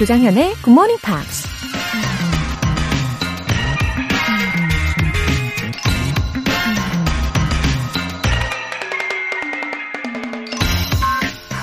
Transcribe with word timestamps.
조장현의 0.00 0.54
Good 0.62 0.70
Morning 0.70 0.98
Pops. 1.02 1.46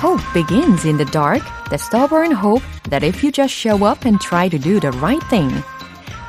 Hope 0.00 0.22
begins 0.32 0.86
in 0.86 0.98
the 0.98 1.10
dark, 1.10 1.42
the 1.70 1.78
stubborn 1.78 2.30
hope 2.30 2.62
that 2.90 3.04
if 3.04 3.24
you 3.24 3.32
just 3.32 3.52
show 3.52 3.84
up 3.84 4.06
and 4.06 4.20
try 4.20 4.48
to 4.48 4.56
do 4.56 4.78
the 4.78 4.96
right 5.00 5.26
thing. 5.28 5.52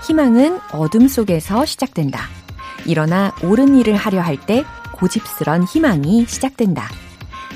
희망은 0.08 0.62
어둠 0.72 1.08
속에서 1.08 1.64
시작된다. 1.64 2.22
일어나 2.88 3.36
옳은 3.44 3.76
일을 3.78 3.96
하려 3.96 4.22
할 4.22 4.38
때 4.38 4.66
고집스런 4.94 5.66
희망이 5.66 6.26
시작된다. 6.26 6.90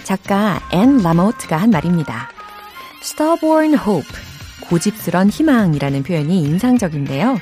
작가 0.04 0.62
앤 0.72 1.00
라모트가 1.00 1.58
한 1.58 1.72
말입니다. 1.72 2.30
stubborn 3.02 3.74
hope, 3.74 4.08
고집스런 4.74 5.30
희망이라는 5.30 6.02
표현이 6.02 6.42
인상적인데요. 6.42 7.38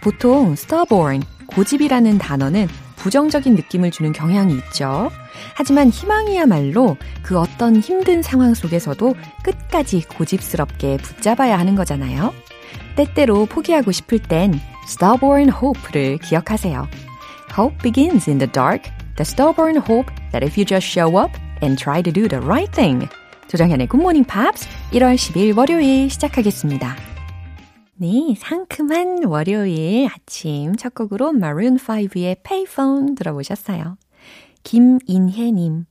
보통 0.00 0.54
stubborn, 0.54 1.22
고집이라는 1.46 2.18
단어는 2.18 2.66
부정적인 2.96 3.54
느낌을 3.54 3.92
주는 3.92 4.12
경향이 4.12 4.52
있죠. 4.54 5.08
하지만 5.54 5.90
희망이야말로 5.90 6.96
그 7.22 7.38
어떤 7.38 7.76
힘든 7.76 8.20
상황 8.20 8.54
속에서도 8.54 9.14
끝까지 9.44 10.02
고집스럽게 10.08 10.96
붙잡아야 10.96 11.56
하는 11.56 11.76
거잖아요. 11.76 12.34
때때로 12.96 13.46
포기하고 13.46 13.92
싶을 13.92 14.18
땐 14.18 14.58
stubborn 14.88 15.50
hope를 15.50 16.18
기억하세요. 16.18 16.88
Hope 17.56 17.78
begins 17.78 18.28
in 18.28 18.40
the 18.40 18.50
dark. 18.50 18.90
The 19.14 19.22
stubborn 19.22 19.76
hope 19.76 20.12
that 20.32 20.44
if 20.44 20.58
you 20.58 20.64
just 20.64 20.88
show 20.88 21.16
up 21.16 21.30
and 21.62 21.80
try 21.80 22.02
to 22.02 22.12
do 22.12 22.26
the 22.26 22.44
right 22.44 22.72
thing. 22.72 23.08
조정현의 23.52 23.88
Morning 23.92 24.26
Pops 24.26 24.66
1월 24.92 25.14
10일 25.14 25.54
월요일 25.54 26.08
시작하겠습니다. 26.08 26.96
네, 27.96 28.34
상큼한 28.38 29.24
월요일 29.24 30.08
아침 30.08 30.74
첫 30.74 30.94
곡으로 30.94 31.32
Maroon5의 31.32 32.42
Payphone 32.44 33.14
들어보셨어요. 33.14 33.98
김인혜님, 34.62 35.84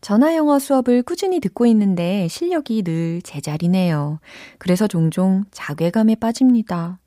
전화 0.00 0.36
영어 0.36 0.60
수업을 0.60 1.02
꾸준히 1.02 1.40
듣고 1.40 1.66
있는데 1.66 2.28
실력이 2.28 2.84
늘 2.84 3.22
제자리네요. 3.22 4.20
그래서 4.58 4.86
종종 4.86 5.42
자괴감에 5.50 6.14
빠집니다. 6.14 7.00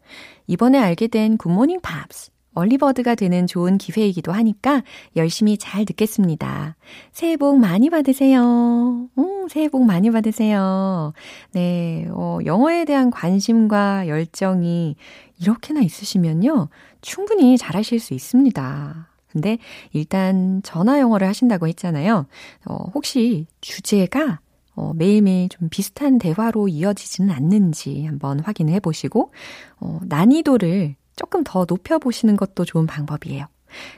이번에 0.47 0.79
알게 0.79 1.07
된 1.07 1.37
굿모닝 1.37 1.79
팝스. 1.79 2.32
얼리버드가 2.53 3.15
되는 3.15 3.47
좋은 3.47 3.77
기회이기도 3.77 4.31
하니까 4.31 4.83
열심히 5.15 5.57
잘 5.57 5.85
듣겠습니다. 5.85 6.75
새해 7.11 7.37
복 7.37 7.59
많이 7.59 7.89
받으세요. 7.89 9.07
음, 9.17 9.47
새해 9.49 9.69
복 9.69 9.85
많이 9.85 10.11
받으세요. 10.11 11.13
네, 11.51 12.07
어, 12.11 12.39
영어에 12.45 12.85
대한 12.85 13.11
관심과 13.11 14.07
열정이 14.07 14.95
이렇게나 15.39 15.81
있으시면요. 15.81 16.69
충분히 17.01 17.57
잘하실 17.57 17.99
수 17.99 18.13
있습니다. 18.13 19.09
근데 19.31 19.57
일단 19.91 20.61
전화 20.63 20.99
영어를 20.99 21.27
하신다고 21.27 21.67
했잖아요. 21.67 22.27
어, 22.65 22.75
혹시 22.93 23.47
주제가 23.61 24.39
어, 24.75 24.91
매일매일 24.95 25.49
좀 25.49 25.69
비슷한 25.69 26.17
대화로 26.17 26.67
이어지지는 26.67 27.29
않는지 27.31 28.05
한번 28.05 28.39
확인해 28.39 28.79
보시고, 28.79 29.31
어, 29.79 29.99
난이도를 30.03 30.95
조금 31.15 31.43
더 31.43 31.65
높여보시는 31.67 32.37
것도 32.37 32.65
좋은 32.65 32.85
방법이에요. 32.87 33.47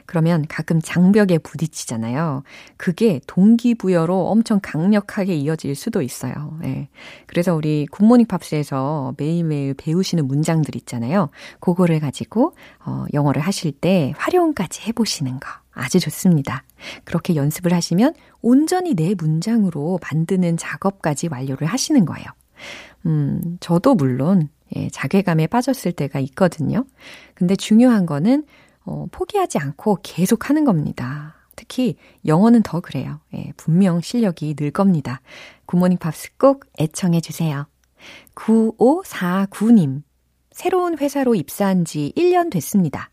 그러면 0.06 0.44
가끔 0.48 0.80
장벽에 0.80 1.38
부딪히잖아요. 1.38 2.42
그게 2.76 3.20
동기부여로 3.26 4.28
엄청 4.28 4.58
강력하게 4.62 5.34
이어질 5.36 5.74
수도 5.74 6.02
있어요. 6.02 6.58
예. 6.64 6.88
그래서 7.26 7.54
우리 7.54 7.86
굿모닝 7.90 8.26
팝스에서 8.26 9.14
매일매일 9.18 9.74
배우시는 9.74 10.26
문장들 10.26 10.76
있잖아요. 10.76 11.30
그거를 11.60 12.00
가지고 12.00 12.54
어, 12.84 13.04
영어를 13.12 13.42
하실 13.42 13.72
때 13.72 14.14
활용까지 14.16 14.82
해보시는 14.88 15.40
거 15.40 15.48
아주 15.72 16.00
좋습니다. 16.00 16.64
그렇게 17.04 17.36
연습을 17.36 17.72
하시면 17.74 18.14
온전히 18.40 18.94
내 18.94 19.14
문장으로 19.14 19.98
만드는 20.02 20.56
작업까지 20.56 21.28
완료를 21.30 21.66
하시는 21.66 22.04
거예요. 22.06 22.26
음, 23.04 23.58
저도 23.60 23.94
물론 23.94 24.48
예, 24.74 24.88
자괴감에 24.90 25.46
빠졌을 25.46 25.92
때가 25.92 26.18
있거든요. 26.20 26.84
근데 27.34 27.54
중요한 27.54 28.06
거는 28.06 28.44
어, 28.84 29.06
포기하지 29.10 29.58
않고 29.58 29.98
계속 30.02 30.48
하는 30.48 30.64
겁니다. 30.64 31.34
특히 31.56 31.96
영어는 32.26 32.62
더 32.62 32.80
그래요. 32.80 33.20
예, 33.34 33.52
분명 33.56 34.00
실력이 34.00 34.54
늘 34.54 34.70
겁니다. 34.70 35.20
굿모닝 35.66 35.98
팝스 35.98 36.36
꼭 36.36 36.64
애청해 36.78 37.20
주세요. 37.20 37.66
9549님. 38.34 40.02
새로운 40.52 40.98
회사로 40.98 41.34
입사한 41.34 41.84
지 41.84 42.12
1년 42.16 42.50
됐습니다. 42.50 43.10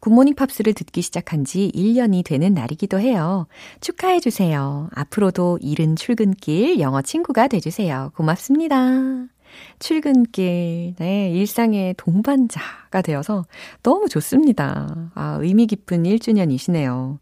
굿모닝 0.00 0.34
팝스를 0.34 0.74
듣기 0.74 1.02
시작한 1.02 1.44
지 1.44 1.70
1년이 1.74 2.24
되는 2.24 2.54
날이기도 2.54 3.00
해요. 3.00 3.46
축하해 3.80 4.20
주세요. 4.20 4.88
앞으로도 4.94 5.58
이른 5.60 5.96
출근길 5.96 6.78
영어 6.80 7.02
친구가 7.02 7.48
돼 7.48 7.60
주세요. 7.60 8.12
고맙습니다. 8.14 9.33
출근길, 9.78 10.94
네, 10.98 11.30
일상의 11.30 11.94
동반자가 11.96 13.02
되어서 13.02 13.44
너무 13.82 14.08
좋습니다. 14.08 15.10
아, 15.14 15.38
의미 15.40 15.66
깊은 15.66 16.04
1주년이시네요. 16.04 17.18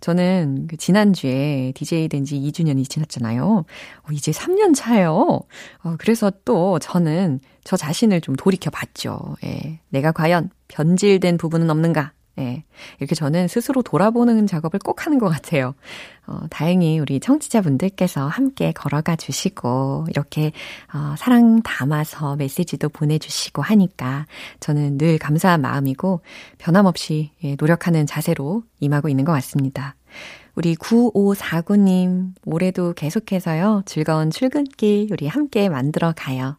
저는 0.00 0.66
그 0.68 0.76
지난주에 0.76 1.72
DJ 1.74 2.08
된 2.08 2.24
지 2.24 2.36
2주년이 2.36 2.88
지났잖아요. 2.88 3.44
어, 3.46 4.12
이제 4.12 4.32
3년 4.32 4.74
차예요. 4.74 5.40
어, 5.82 5.94
그래서 5.98 6.32
또 6.44 6.78
저는 6.78 7.40
저 7.64 7.76
자신을 7.76 8.20
좀 8.20 8.34
돌이켜 8.36 8.70
봤죠. 8.70 9.36
예. 9.44 9.80
내가 9.90 10.12
과연 10.12 10.50
변질된 10.68 11.36
부분은 11.38 11.70
없는가? 11.70 12.12
예. 12.38 12.64
이렇게 12.98 13.14
저는 13.14 13.48
스스로 13.48 13.82
돌아보는 13.82 14.46
작업을 14.46 14.78
꼭 14.80 15.06
하는 15.06 15.18
것 15.18 15.28
같아요. 15.28 15.74
어, 16.26 16.40
다행히 16.50 16.98
우리 16.98 17.20
청취자분들께서 17.20 18.26
함께 18.26 18.72
걸어가 18.72 19.16
주시고, 19.16 20.06
이렇게, 20.10 20.52
어, 20.92 21.14
사랑 21.16 21.62
담아서 21.62 22.36
메시지도 22.36 22.88
보내주시고 22.88 23.62
하니까 23.62 24.26
저는 24.60 24.98
늘 24.98 25.18
감사한 25.18 25.60
마음이고, 25.60 26.20
변함없이 26.58 27.30
예, 27.44 27.56
노력하는 27.58 28.06
자세로 28.06 28.62
임하고 28.80 29.08
있는 29.08 29.24
것 29.24 29.32
같습니다. 29.32 29.94
우리 30.56 30.74
9549님, 30.74 32.32
올해도 32.44 32.94
계속해서요, 32.94 33.82
즐거운 33.86 34.30
출근길 34.30 35.08
우리 35.10 35.26
함께 35.28 35.68
만들어 35.68 36.12
가요. 36.16 36.56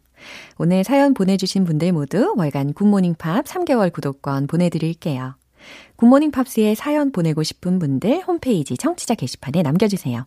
오늘 0.57 0.83
사연 0.83 1.13
보내주신 1.13 1.63
분들 1.63 1.91
모두 1.91 2.33
월간 2.37 2.73
굿모닝 2.73 3.15
팝 3.15 3.45
3개월 3.45 3.91
구독권 3.91 4.47
보내드릴게요. 4.47 5.35
굿모닝 5.97 6.31
팝스에 6.31 6.75
사연 6.75 7.11
보내고 7.11 7.43
싶은 7.43 7.79
분들 7.79 8.23
홈페이지 8.27 8.77
청취자 8.77 9.15
게시판에 9.15 9.61
남겨주세요. 9.61 10.25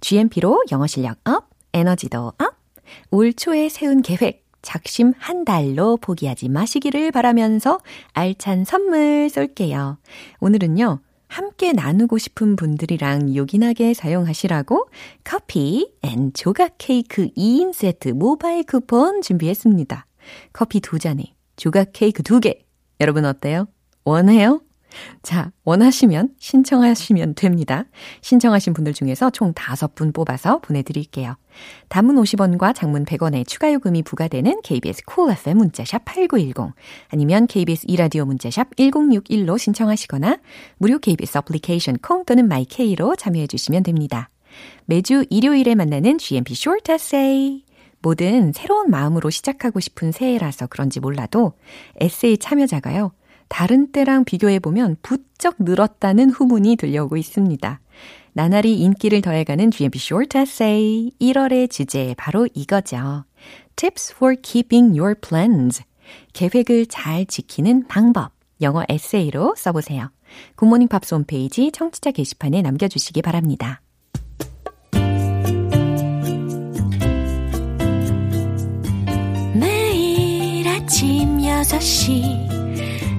GMP로 0.00 0.64
영어 0.72 0.86
실력 0.86 1.18
up, 1.24 1.48
에너지도 1.72 2.32
up, 2.38 2.56
올 3.10 3.32
초에 3.32 3.68
세운 3.68 4.02
계획, 4.02 4.44
작심 4.62 5.12
한 5.18 5.44
달로 5.44 5.96
포기하지 5.96 6.48
마시기를 6.48 7.12
바라면서 7.12 7.78
알찬 8.12 8.64
선물 8.64 9.28
쏠게요. 9.30 9.98
오늘은요, 10.40 11.00
함께 11.28 11.72
나누고 11.72 12.18
싶은 12.18 12.56
분들이랑 12.56 13.34
요긴하게 13.34 13.94
사용하시라고 13.94 14.88
커피 15.24 15.92
and 16.02 16.32
조각 16.32 16.74
케이크 16.78 17.28
2인 17.36 17.72
세트 17.72 18.10
모바일 18.10 18.64
쿠폰 18.64 19.22
준비했습니다. 19.22 20.06
커피 20.52 20.80
두 20.80 20.98
잔에 20.98 21.34
조각 21.56 21.90
케이크 21.92 22.22
두 22.22 22.40
개. 22.40 22.64
여러분 23.00 23.24
어때요? 23.24 23.66
원해요? 24.04 24.60
자, 25.22 25.50
원하시면 25.64 26.30
신청하시면 26.38 27.34
됩니다. 27.34 27.84
신청하신 28.20 28.74
분들 28.74 28.92
중에서 28.92 29.30
총 29.30 29.52
5분 29.52 30.14
뽑아서 30.14 30.58
보내드릴게요. 30.58 31.36
단문 31.88 32.16
50원과 32.16 32.74
장문 32.74 33.04
100원의 33.04 33.46
추가 33.46 33.72
요금이 33.72 34.02
부과되는 34.02 34.60
KBS 34.62 35.04
cool 35.06 35.32
FM 35.38 35.58
문자샵 35.58 36.04
8910 36.04 36.74
아니면 37.08 37.46
KBS 37.46 37.86
이라디오 37.88 38.24
문자샵 38.24 38.76
1061로 38.76 39.58
신청하시거나 39.58 40.38
무료 40.78 40.98
KBS 40.98 41.38
어플리케이션 41.38 41.96
콩 41.98 42.24
또는 42.24 42.48
마이케이로 42.48 43.16
참여해 43.16 43.46
주시면 43.46 43.82
됩니다. 43.82 44.30
매주 44.84 45.24
일요일에 45.30 45.74
만나는 45.74 46.18
GMP 46.18 46.52
Short 46.52 46.92
Essay. 46.92 47.64
뭐든 48.02 48.52
새로운 48.52 48.90
마음으로 48.90 49.30
시작하고 49.30 49.80
싶은 49.80 50.12
새해라서 50.12 50.66
그런지 50.68 51.00
몰라도 51.00 51.54
에세이 51.96 52.38
참여자가요. 52.38 53.12
다른 53.48 53.92
때랑 53.92 54.24
비교해보면 54.24 54.96
부쩍 55.02 55.56
늘었다는 55.58 56.30
후문이 56.30 56.76
들려오고 56.76 57.16
있습니다. 57.16 57.80
나날이 58.32 58.78
인기를 58.80 59.22
더해가는 59.22 59.70
GMP 59.70 59.98
Short 59.98 60.38
Essay 60.38 61.10
1월의 61.20 61.70
주제 61.70 62.14
바로 62.18 62.46
이거죠. 62.52 63.24
Tips 63.76 64.14
for 64.14 64.36
keeping 64.40 64.98
your 64.98 65.14
plans. 65.14 65.82
계획을 66.32 66.86
잘 66.86 67.24
지키는 67.26 67.86
방법. 67.88 68.32
영어 68.60 68.84
에세이로 68.88 69.54
써보세요. 69.56 70.10
굿모닝 70.56 70.88
팝스 70.88 71.14
홈페이지 71.14 71.70
청취자 71.72 72.10
게시판에 72.10 72.62
남겨주시기 72.62 73.22
바랍니다. 73.22 73.80
매일 79.54 80.64
6시 80.64 82.55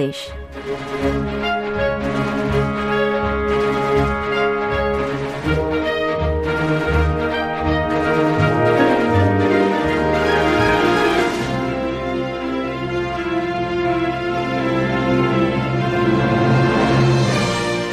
English. 0.00 0.32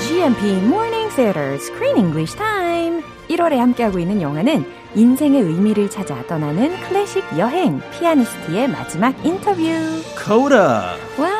GMP 0.07 0.62
Morning 0.63 1.10
Theater 1.10 1.56
Screen 1.60 1.98
English 1.98 2.36
Time. 2.38 3.03
1월에 3.27 3.57
함께하고 3.57 4.00
있는 4.00 4.21
영화는 4.21 4.65
인생의 4.95 5.42
의미를 5.42 5.89
찾아 5.89 6.25
떠나는 6.27 6.80
클래식 6.88 7.24
여행 7.38 7.81
피아니스트의 7.92 8.69
마지막 8.69 9.13
인터뷰. 9.25 9.62
Coda. 10.18 10.98
와우, 11.18 11.37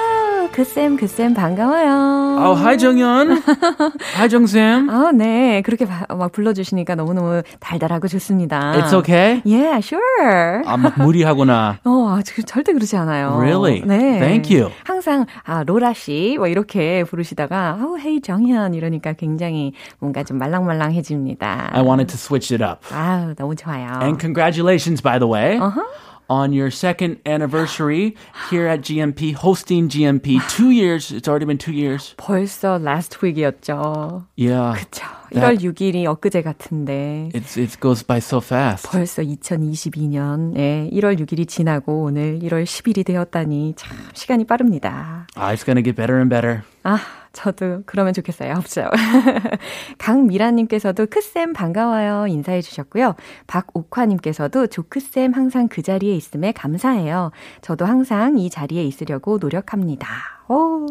그쌤, 0.58 0.98
그쌤 0.98 1.36
반가워요. 1.36 2.40
Oh, 2.44 2.60
hi, 2.60 2.80
정연. 2.80 3.30
hi, 4.18 4.28
정쌤. 4.28 4.90
아, 4.90 5.12
네. 5.14 5.62
그렇게 5.62 5.86
바, 5.86 6.08
막 6.16 6.32
불러주시니까 6.32 6.96
너무너무 6.96 7.44
달달하고 7.60 8.08
좋습니다. 8.08 8.74
It's 8.76 8.92
okay? 8.92 9.44
Yeah, 9.46 9.78
sure. 9.86 10.64
아, 10.66 10.76
막 10.78 10.98
무리하구나. 10.98 11.78
어, 11.86 12.08
아, 12.10 12.24
저- 12.26 12.42
절대 12.42 12.74
그러지 12.74 12.98
않아요. 12.98 13.38
Really? 13.38 13.84
네. 13.86 14.18
Thank 14.18 14.50
you. 14.60 14.72
항상, 14.84 15.28
아, 15.46 15.62
로라 15.64 15.94
씨, 15.94 16.38
뭐 16.40 16.48
이렇게 16.48 17.04
부르시다가, 17.04 17.78
아우, 17.80 18.00
헤이, 18.00 18.22
정현, 18.22 18.74
이러니까 18.74 19.14
굉장히 19.14 19.74
뭔가 20.00 20.24
좀 20.24 20.40
말랑말랑해집니다. 20.40 21.70
I 21.72 21.84
wanted 21.84 22.08
to 22.08 22.18
switch 22.18 22.52
it 22.52 22.64
up. 22.64 22.82
아우, 22.92 23.36
너무 23.36 23.56
좋아요. 23.56 24.00
And 24.02 24.20
congratulations, 24.20 25.04
by 25.04 25.20
the 25.20 25.32
way. 25.32 25.60
Uh-huh. 25.60 25.86
On 26.30 26.52
your 26.52 26.70
second 26.70 27.20
anniversary 27.26 28.14
here 28.50 28.68
at 28.68 28.82
GMP, 28.82 29.34
hosting 29.34 29.88
GMP. 29.88 30.42
Two 30.50 30.72
years. 30.72 31.10
It's 31.12 31.26
already 31.28 31.46
been 31.46 31.58
two 31.58 31.72
years. 31.72 32.16
벌써 32.18 32.78
last 32.84 33.20
week이었죠. 33.24 34.26
Yeah. 34.36 34.76
그쵸. 34.76 35.06
That- 35.32 35.56
1월 35.56 35.58
6일이 35.62 36.06
엊그제 36.06 36.42
같은데. 36.42 37.30
It's, 37.34 37.56
it 37.58 37.80
goes 37.80 38.04
by 38.04 38.18
so 38.20 38.40
fast. 38.40 38.90
벌써 38.90 39.22
2022년, 39.22 40.58
예, 40.58 40.90
1월 40.92 41.18
6일이 41.20 41.48
지나고 41.48 42.04
오늘 42.04 42.40
1월 42.40 42.64
10일이 42.66 43.06
되었다니 43.06 43.74
참 43.78 43.98
시간이 44.14 44.46
빠릅니다. 44.46 45.28
Ah, 45.38 45.54
it's 45.54 45.64
to 45.66 45.82
get 45.82 45.96
better 45.96 46.18
and 46.20 46.30
better. 46.30 46.64
아, 46.90 47.00
저도 47.34 47.84
그러면 47.86 48.14
좋겠어요. 48.14 48.54
없죠. 48.54 48.90
강미라님께서도 50.00 51.08
크쌤 51.08 51.52
반가워요. 51.52 52.28
인사해 52.28 52.62
주셨고요. 52.62 53.16
박옥화님께서도 53.46 54.68
조크쌤 54.68 55.34
항상 55.34 55.68
그 55.68 55.82
자리에 55.82 56.16
있음에 56.16 56.54
감사해요. 56.54 57.32
저도 57.60 57.86
항상 57.86 58.38
이 58.38 58.50
자리에 58.50 58.86
있으려고 58.86 59.38
노력합니다. 59.38 60.37
오, 60.49 60.87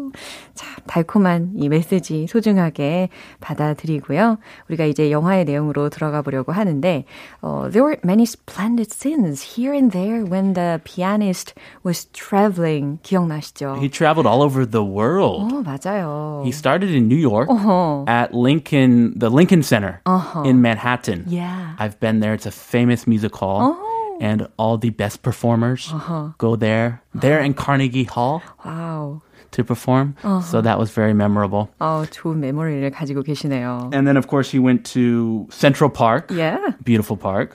참, 0.54 0.68
달콤한 0.88 1.52
이 1.56 1.68
메시지 1.68 2.26
소중하게 2.26 3.10
받아들이고요. 3.40 4.38
우리가 4.68 4.86
이제 4.86 5.10
영화의 5.12 5.44
내용으로 5.44 5.88
들어가 5.88 6.22
보려고 6.22 6.50
하는데, 6.52 7.04
어, 7.42 7.68
there 7.70 7.84
were 7.84 7.96
many 8.02 8.22
splendid 8.24 8.90
scenes 8.90 9.54
here 9.56 9.72
and 9.76 9.92
there 9.92 10.24
when 10.24 10.54
the 10.54 10.80
pianist 10.84 11.54
was 11.84 12.06
traveling. 12.12 12.98
기억나시죠? 13.02 13.76
He 13.78 13.88
traveled 13.88 14.26
all 14.26 14.42
over 14.42 14.66
the 14.68 14.82
world. 14.84 15.52
어, 15.54 15.62
맞아요. 15.62 16.42
He 16.44 16.50
started 16.50 16.90
in 16.90 17.06
New 17.08 17.18
York 17.20 17.48
어허. 17.48 18.06
at 18.08 18.34
Lincoln, 18.34 19.16
the 19.16 19.30
Lincoln 19.30 19.62
Center 19.62 20.00
Uh-huh. 20.06 20.42
in 20.44 20.60
Manhattan. 20.60 21.24
Yeah. 21.28 21.76
I've 21.78 22.00
been 22.00 22.18
there. 22.20 22.34
It's 22.34 22.46
a 22.46 22.50
famous 22.50 23.06
music 23.06 23.36
hall. 23.36 23.76
And 24.20 24.46
all 24.56 24.78
the 24.78 24.90
best 24.90 25.22
performers 25.22 25.92
go 26.38 26.54
there. 26.54 27.02
There 27.14 27.40
in 27.40 27.54
Carnegie 27.54 28.04
Hall 28.06 28.40
와우. 28.64 29.20
to 29.52 29.62
perform. 29.64 30.14
So 30.50 30.62
that 30.62 30.78
was 30.78 30.90
very 30.90 31.12
memorable. 31.12 31.68
어, 31.78 32.04
좋은 32.10 32.40
메모리를 32.40 32.90
가지고 32.90 33.22
계시네요. 33.22 33.90
And 33.92 34.06
then, 34.06 34.16
of 34.16 34.26
course, 34.26 34.50
he 34.50 34.58
went 34.58 34.84
to 34.94 35.46
Central 35.50 35.90
Park. 35.90 36.30
Yeah. 36.30 36.72
Beautiful 36.82 37.16
park. 37.16 37.54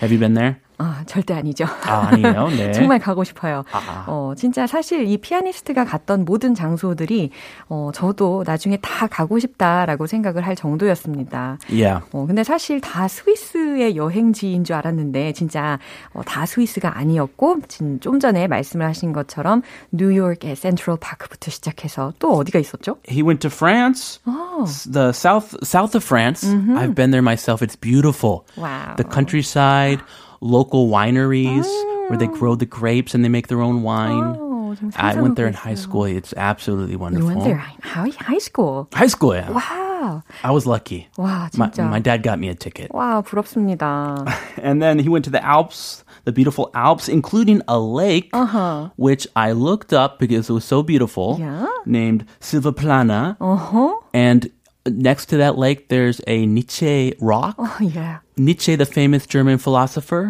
Have 0.00 0.12
you 0.12 0.18
been 0.18 0.34
there? 0.34 0.60
아, 0.77 1.03
절대 1.05 1.33
아니죠. 1.33 1.65
아, 1.85 2.07
아니에요. 2.11 2.47
네. 2.57 2.71
정말 2.71 2.99
가고 2.99 3.23
싶어요. 3.23 3.63
아. 3.71 4.05
어, 4.07 4.33
진짜 4.35 4.65
사실 4.67 5.07
이 5.07 5.17
피아니스트가 5.17 5.85
갔던 5.85 6.25
모든 6.25 6.55
장소들이 6.55 7.29
어, 7.69 7.91
저도 7.93 8.43
나중에 8.45 8.77
다 8.81 9.07
가고 9.07 9.39
싶다라고 9.39 10.07
생각을 10.07 10.45
할 10.45 10.55
정도였습니다. 10.55 11.57
Yeah. 11.69 12.05
어, 12.11 12.25
근데 12.25 12.43
사실 12.43 12.81
다 12.81 13.07
스위스의 13.07 13.95
여행지인 13.95 14.63
줄 14.63 14.75
알았는데 14.75 15.33
진짜 15.33 15.79
어, 16.13 16.21
다 16.23 16.45
스위스가 16.45 16.97
아니었고 16.97 17.61
진, 17.67 17.99
좀 17.99 18.19
전에 18.19 18.47
말씀을 18.47 18.85
하신 18.87 19.13
것처럼 19.13 19.61
뉴욕의 19.91 20.55
센트럴 20.55 20.97
파크부터 20.99 21.51
시작해서 21.51 22.13
또 22.19 22.33
어디가 22.33 22.59
있었죠? 22.59 22.97
He 23.09 23.21
went 23.21 23.39
to 23.47 23.49
France, 23.53 24.19
Oh. 24.27 24.65
the 24.91 25.09
south 25.09 25.55
south 25.63 25.95
of 25.95 26.03
France. 26.03 26.45
I've 26.47 26.95
been 26.95 27.11
there 27.11 27.21
myself. 27.23 27.61
It's 27.61 27.75
beautiful. 27.75 28.45
Wow. 28.57 28.95
The 28.97 29.03
countryside, 29.03 29.99
local 30.42 30.88
wineries 30.88 31.66
where 32.08 32.18
they 32.18 32.26
grow 32.28 32.54
the 32.54 32.66
grapes 32.66 33.14
and 33.14 33.24
they 33.24 33.28
make 33.28 33.48
their 33.48 33.60
own 33.60 33.82
wine. 33.82 34.34
어, 34.36 34.74
좀 34.78 34.92
I 34.96 35.14
went 35.16 35.36
there 35.36 35.46
in 35.46 35.54
상상하고 35.54 35.56
high 35.64 35.72
있어요. 35.72 35.78
school. 35.78 36.04
It's 36.04 36.34
absolutely 36.36 36.92
You 36.92 36.98
wonderful. 36.98 37.28
went 37.28 37.44
there 37.44 37.56
high, 37.82 38.12
high 38.20 38.38
school. 38.38 38.88
High 38.92 39.08
school, 39.08 39.34
yeah. 39.34 39.48
와우. 39.50 40.22
I 40.44 40.50
was 40.52 40.64
lucky. 40.66 41.08
와, 41.18 41.48
My, 41.56 41.68
진짜. 41.68 41.88
my 41.90 41.98
dad 41.98 42.22
got 42.22 42.38
me 42.38 42.48
a 42.48 42.54
ticket. 42.54 42.90
와, 42.92 43.22
부럽습니다. 43.24 44.24
And 44.62 44.80
then 44.82 44.98
he 45.00 45.08
went 45.08 45.24
to 45.24 45.30
the 45.30 45.42
Alps, 45.44 46.04
the 46.24 46.32
beautiful 46.32 46.70
Alps, 46.74 47.08
including 47.08 47.62
a 47.66 47.78
lake, 47.80 48.30
Uh-huh. 48.32 48.90
which 48.96 49.26
I 49.34 49.52
looked 49.52 49.92
up 49.92 50.18
because 50.18 50.48
it 50.48 50.52
was 50.52 50.64
so 50.64 50.82
beautiful, 50.82 51.36
Yeah. 51.40 51.66
named 51.84 52.24
Silvaplana. 52.40 53.36
어허. 53.40 54.00
And 54.14 54.50
next 54.86 55.26
to 55.30 55.36
that 55.38 55.58
lake, 55.58 55.88
there's 55.88 56.20
a 56.26 56.46
Nietzsche 56.46 57.14
rock. 57.20 57.56
어, 57.58 57.66
예. 57.94 58.20
Nietzsche, 58.35 58.75
the 58.75 58.85
famous 58.85 59.27
German 59.27 59.57
philosopher, 59.59 60.29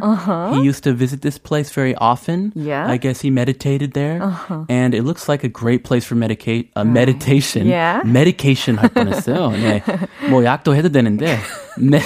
he 0.54 0.62
used 0.62 0.84
to 0.84 0.94
visit 0.94 1.22
this 1.22 1.38
place 1.38 1.72
very 1.72 1.96
often. 1.96 2.52
Uh-huh. 2.56 2.68
Yeah. 2.68 2.86
I 2.88 2.98
guess 2.98 3.22
he 3.22 3.30
meditated 3.30 3.94
there. 3.94 4.20
And 4.70 4.94
it 4.94 5.04
looks 5.04 5.30
like 5.30 5.44
a 5.44 5.50
great 5.50 5.84
place 5.84 6.04
for 6.06 6.16
medica- 6.16 6.66
uh, 6.76 6.84
meditation. 6.84 7.68
Yeah. 7.68 8.02
Medication 8.04 8.78
할 8.78 8.90
뻔했어요. 8.90 9.52
네. 9.52 9.82
뭐 10.30 10.44
약도 10.44 10.76
해도 10.76 10.90
되는데 10.90 11.38
메, 11.78 12.02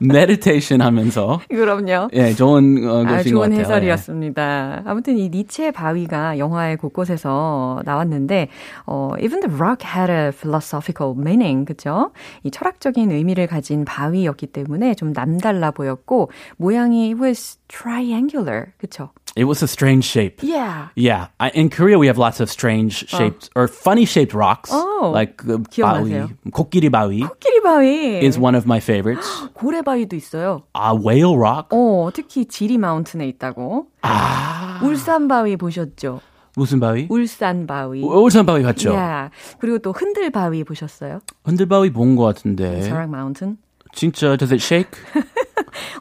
meditation 0.00 0.80
하면서 0.80 1.40
그럼요. 1.48 2.08
예, 2.12 2.32
좋은 2.34 2.88
어, 2.88 3.04
아, 3.04 3.16
곳인 3.16 3.16
것 3.16 3.24
좋은 3.24 3.40
같아요. 3.50 3.56
예. 3.56 3.60
해설이었습니다. 3.60 4.82
아무튼 4.86 5.18
이 5.18 5.28
니체 5.28 5.70
바위가 5.70 6.38
영화의 6.38 6.76
곳곳에서 6.76 7.82
나왔는데, 7.84 8.48
어, 8.86 9.12
even 9.20 9.40
the 9.40 9.54
rock 9.54 9.84
had 9.86 10.10
a 10.10 10.30
philosophical 10.32 11.14
meaning, 11.16 11.64
그죠? 11.66 12.12
이 12.44 12.50
철학적인 12.50 13.10
의미를 13.10 13.46
가진 13.46 13.84
바위였기 13.84 14.46
때문에 14.46 14.94
좀 14.94 15.10
남 15.12 15.38
달라 15.40 15.70
보였고, 15.70 16.30
모양이 16.58 17.14
was 17.14 17.58
triangular, 17.68 18.72
그쵸? 18.78 19.10
It 19.36 19.44
was 19.44 19.62
a 19.62 19.68
strange 19.68 20.04
shape. 20.04 20.42
Yeah. 20.42 20.88
Yeah, 20.96 21.28
I, 21.38 21.50
in 21.54 21.70
Korea 21.70 21.98
we 21.98 22.08
have 22.08 22.18
lots 22.18 22.40
of 22.40 22.50
strange 22.50 23.06
shaped 23.08 23.48
or 23.54 23.68
funny 23.68 24.04
shaped 24.04 24.34
rocks, 24.34 24.70
Oh. 24.74 25.12
like 25.14 25.40
uh, 25.46 25.58
기억나세요? 25.70 26.26
바위, 26.26 26.50
코끼리 26.50 26.90
바위 26.90 27.20
코끼리 27.22 27.60
바위. 27.62 28.22
is 28.24 28.36
one 28.38 28.56
of 28.56 28.66
my 28.66 28.78
favorites. 28.80 29.24
고래 29.54 29.82
바위도 29.82 30.16
있어요. 30.16 30.64
A 30.74 30.92
whale 30.98 31.36
rock. 31.38 31.68
어, 31.70 32.10
특히 32.12 32.44
지리 32.46 32.76
마운틴에 32.78 33.28
있다고. 33.28 33.86
아, 34.02 34.80
울산 34.82 35.28
바위 35.28 35.56
보셨죠? 35.56 36.20
무슨 36.56 36.80
바위? 36.80 37.06
울산 37.08 37.68
바위. 37.68 38.02
울산 38.02 38.44
바위 38.44 38.64
봤죠? 38.64 38.90
Yeah. 38.92 39.30
그리고 39.60 39.78
또 39.78 39.92
흔들 39.92 40.28
바위 40.30 40.64
보셨어요? 40.64 41.20
흔들 41.44 41.66
바위 41.66 41.90
본 41.90 42.16
것 42.16 42.24
같은데. 42.24 42.82
사랑 42.82 43.12
마운틴. 43.12 43.56
진짜 43.92 44.36
does 44.36 44.52
it 44.52 44.60
shake? 44.60 44.96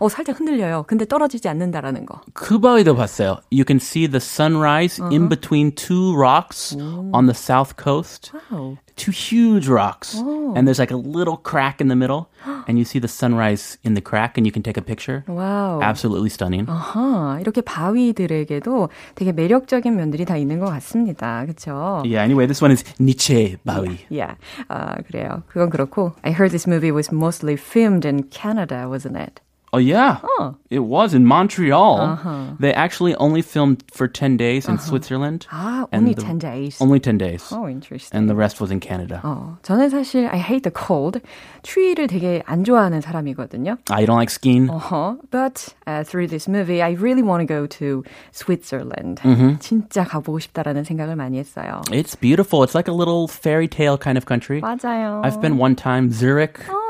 어, 0.01 0.09
살짝 0.09 0.39
흔들려요. 0.39 0.85
근데 0.87 1.05
떨어지지 1.05 1.49
않는다라는 1.49 2.07
거. 2.07 2.21
그 2.33 2.59
바위도 2.59 2.95
봤어요. 2.97 3.39
You 3.53 3.65
can 3.67 3.79
see 3.79 4.07
the 4.07 4.21
sunrise 4.21 5.01
in 5.11 5.29
between 5.29 5.73
two 5.73 6.15
rocks 6.17 6.77
on 7.13 7.27
the 7.27 7.35
south 7.35 7.75
coast. 7.83 8.33
와우. 8.51 8.77
Two 8.97 9.11
huge 9.11 9.69
rocks. 9.69 10.17
And 10.55 10.69
there's 10.69 10.79
like 10.79 10.93
a 10.93 10.97
little 10.97 11.37
crack 11.37 11.81
in 11.81 11.89
the 11.89 11.97
middle. 11.97 12.29
and 12.69 12.79
you 12.79 12.85
see 12.85 12.99
the 12.99 13.09
sunrise 13.09 13.77
in 13.83 13.95
the 13.95 14.01
crack 14.01 14.37
and 14.39 14.47
you 14.47 14.53
can 14.53 14.63
take 14.63 14.77
a 14.77 14.83
picture. 14.83 15.25
와우. 15.27 15.83
Absolutely 15.83 16.31
stunning. 16.31 16.67
아하, 16.71 17.39
이렇게 17.41 17.61
바위들에게도 17.61 18.89
되게 19.15 19.33
매력적인 19.33 19.95
면들이 19.97 20.25
다 20.25 20.37
있는 20.37 20.59
것 20.61 20.67
같습니다. 20.67 21.45
그렇죠? 21.45 22.03
Yeah, 22.05 22.23
anyway, 22.23 22.47
this 22.47 22.63
one 22.63 22.71
is 22.73 22.85
Nietzsche 23.01 23.57
Bawi. 23.65 24.07
Yeah. 24.11 24.37
아, 24.69 24.95
그래요. 25.07 25.43
그건 25.49 25.71
그렇고 25.71 26.13
I 26.23 26.33
heard 26.33 26.51
this 26.51 26.69
movie 26.69 26.93
was 26.93 27.11
mostly 27.13 27.55
filmed 27.57 28.07
in 28.07 28.25
Canada, 28.31 28.87
wasn't 28.89 29.17
it? 29.17 29.41
Oh 29.75 29.79
yeah, 29.83 30.19
Oh. 30.39 30.55
it 30.71 30.87
was 30.87 31.15
in 31.15 31.27
Montreal. 31.27 31.99
Uh-huh. 31.99 32.55
They 32.61 32.73
actually 32.73 33.17
only 33.17 33.43
filmed 33.43 33.83
for 33.93 34.07
ten 34.07 34.37
days 34.37 34.69
in 34.69 34.79
Switzerland. 34.79 35.49
아, 35.51 35.89
and 35.91 36.07
only 36.07 36.15
the- 36.15 36.23
10 36.23 36.39
days. 36.39 36.79
Only 36.81 37.01
ten 37.01 37.19
days, 37.19 37.51
Oh, 37.51 37.67
interesting. 37.67 38.15
and 38.17 38.31
the 38.31 38.37
rest 38.37 38.61
was 38.61 38.71
in 38.71 38.79
Canada. 38.79 39.19
어, 39.25 39.59
저는 39.67 39.91
사실 39.91 40.31
I 40.31 40.39
hate 40.39 40.63
the 40.63 40.71
cold. 40.71 41.19
추위를 41.65 42.07
되게 42.07 42.45
안 42.47 42.63
좋아하는 42.63 43.01
사람이거든요. 43.01 43.79
Ah, 43.91 43.99
you 43.99 44.07
don't 44.07 44.15
like 44.15 44.31
skiing? 44.31 44.71
Uh-huh. 44.71 45.17
But 45.33 45.75
uh, 45.89 46.05
through 46.05 46.29
this 46.29 46.47
movie, 46.47 46.81
I 46.81 46.95
really 46.95 47.25
want 47.27 47.43
to 47.43 47.47
go 47.53 47.67
to 47.67 48.05
Switzerland. 48.31 49.23
진짜 49.59 50.05
가보고 50.07 50.39
싶다라는 50.39 50.85
생각을 50.85 51.17
많이 51.17 51.39
했어요. 51.39 51.83
It's 51.91 52.15
beautiful. 52.15 52.63
It's 52.63 52.77
like 52.77 52.87
a 52.87 52.95
little 52.95 53.27
fairy 53.27 53.67
tale 53.67 53.99
kind 53.99 54.17
of 54.17 54.25
country. 54.25 54.61
맞아요. 54.63 55.21
I've 55.25 55.41
been 55.41 55.59
one 55.59 55.75
time 55.75 56.11
Zurich. 56.13 56.63
어. 56.71 56.88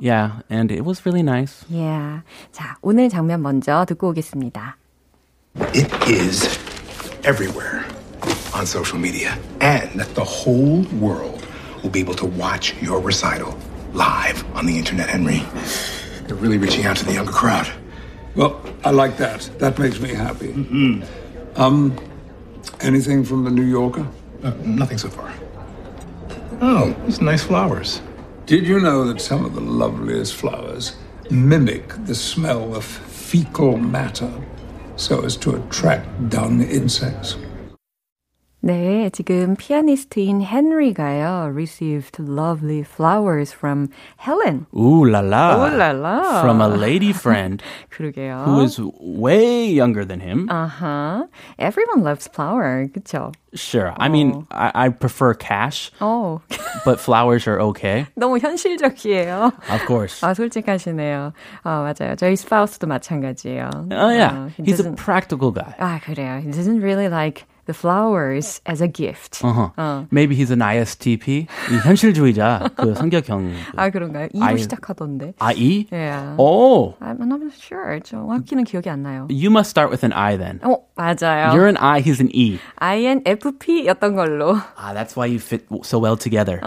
Yeah, 0.00 0.40
and 0.48 0.72
it 0.72 0.84
was 0.84 1.04
really 1.04 1.22
nice. 1.22 1.64
Yeah. 1.68 2.22
자, 2.52 2.76
오늘 2.80 3.08
장면 3.10 3.42
먼저 3.42 3.84
듣고 3.84 4.08
오겠습니다. 4.10 4.76
It 5.74 5.92
is 6.08 6.58
everywhere 7.24 7.84
on 8.54 8.64
social 8.66 8.98
media. 8.98 9.36
And 9.60 10.00
the 10.14 10.24
whole 10.24 10.86
world 10.98 11.44
will 11.82 11.90
be 11.90 12.00
able 12.00 12.14
to 12.14 12.26
watch 12.26 12.74
your 12.80 13.00
recital 13.00 13.54
live 13.92 14.44
on 14.54 14.64
the 14.66 14.78
internet, 14.78 15.08
Henry. 15.10 15.42
They're 16.26 16.36
really 16.36 16.58
reaching 16.58 16.86
out 16.86 16.96
to 16.98 17.04
the 17.04 17.12
younger 17.14 17.32
crowd. 17.32 17.68
Well, 18.36 18.60
I 18.84 18.90
like 18.90 19.16
that. 19.18 19.50
That 19.58 19.78
makes 19.78 20.00
me 20.00 20.14
happy. 20.14 20.52
Um, 21.56 21.96
anything 22.80 23.24
from 23.24 23.44
the 23.44 23.50
New 23.50 23.64
Yorker? 23.64 24.06
Uh, 24.42 24.52
nothing 24.64 24.98
so 24.98 25.08
far. 25.10 25.30
Oh, 26.62 26.94
these 27.04 27.20
nice 27.20 27.42
flowers. 27.42 28.00
Did 28.45 28.67
you 28.67 28.79
know 28.79 29.05
that 29.05 29.21
some 29.21 29.43
of 29.43 29.55
the 29.55 29.61
loveliest 29.61 30.35
flowers 30.35 30.97
mimic 31.31 31.95
the 32.05 32.13
smell 32.13 32.75
of 32.75 32.85
fecal 32.85 33.75
matter 33.75 34.31
so 34.97 35.25
as 35.25 35.35
to 35.37 35.55
attract 35.55 36.29
dung 36.29 36.61
insects? 36.61 37.37
네, 38.64 39.08
지금 39.08 39.56
피아니스트인 39.56 40.42
헨리가요, 40.42 41.50
received 41.50 42.18
lovely 42.20 42.82
flowers 42.82 43.50
from 43.54 43.88
Helen. 44.18 44.66
Ooh 44.76 45.02
la 45.08 45.20
la. 45.20 45.56
Ooh 45.56 45.74
la 45.78 45.92
la. 45.92 46.42
From 46.42 46.60
a 46.60 46.68
lady 46.68 47.14
friend 47.14 47.62
그러게요. 47.88 48.44
who 48.44 48.60
is 48.60 48.78
way 49.00 49.64
younger 49.64 50.04
than 50.04 50.20
him. 50.20 50.46
Uh-huh. 50.50 51.24
Everyone 51.58 52.02
loves 52.04 52.28
flower, 52.28 52.86
그쵸? 52.92 53.32
Sure. 53.54 53.94
I 53.96 54.10
mean, 54.10 54.46
I, 54.50 54.70
I 54.74 54.88
prefer 54.90 55.32
cash, 55.32 55.90
어, 55.98 56.42
but 56.84 57.00
flowers 57.00 57.48
are 57.48 57.58
okay. 57.72 58.06
너무 58.14 58.38
현실적이에요. 58.38 59.52
Of 59.72 59.86
course. 59.86 60.20
아, 60.20 60.34
솔직하시네요. 60.34 61.32
아, 61.64 61.80
맞아요. 61.80 62.14
저희 62.16 62.36
스파우스도 62.36 62.86
마찬가지예요. 62.86 63.70
Oh 63.90 64.10
yeah, 64.10 64.32
어, 64.36 64.50
he 64.54 64.64
he's 64.64 64.80
a 64.80 64.84
doesn't- 64.84 64.96
practical 64.96 65.50
guy. 65.50 65.74
아, 65.78 65.98
그래요. 66.04 66.42
He 66.42 66.50
doesn't 66.50 66.82
really 66.82 67.08
like 67.08 67.46
the 67.66 67.74
flowers 67.74 68.60
as 68.66 68.80
a 68.80 68.88
gift. 68.88 69.44
Uh-huh. 69.44 70.04
Maybe 70.10 70.34
he's 70.34 70.50
an 70.50 70.58
ISTP. 70.60 71.46
이 71.70 71.74
현실주의자. 71.84 72.70
그 72.74 72.94
성격형. 72.94 73.52
그 73.72 73.76
아, 73.76 73.90
그런가요? 73.90 74.28
E로 74.34 74.42
I- 74.44 74.56
시작하던데. 74.58 75.34
I? 75.38 75.86
Yeah. 75.92 76.34
Oh, 76.36 76.94
I'm 77.00 77.20
not 77.22 77.40
sure. 77.54 78.00
정확히는 78.00 78.64
기억이 78.64 78.88
안 78.90 79.02
나요. 79.04 79.28
you 79.30 79.50
must 79.50 79.70
start 79.70 79.90
with 79.90 80.02
an 80.02 80.12
I 80.12 80.36
then. 80.36 80.58
어, 80.64 80.78
맞아요. 80.96 81.52
You're 81.54 81.68
an 81.68 81.76
I, 81.76 82.00
he's 82.02 82.18
an 82.18 82.30
E. 82.34 82.58
INFP였던 82.80 84.14
걸로. 84.16 84.56
Ah, 84.76 84.92
that's 84.92 85.14
why 85.16 85.26
you 85.26 85.38
fit 85.38 85.64
so 85.84 85.98
well 85.98 86.16
together. 86.16 86.60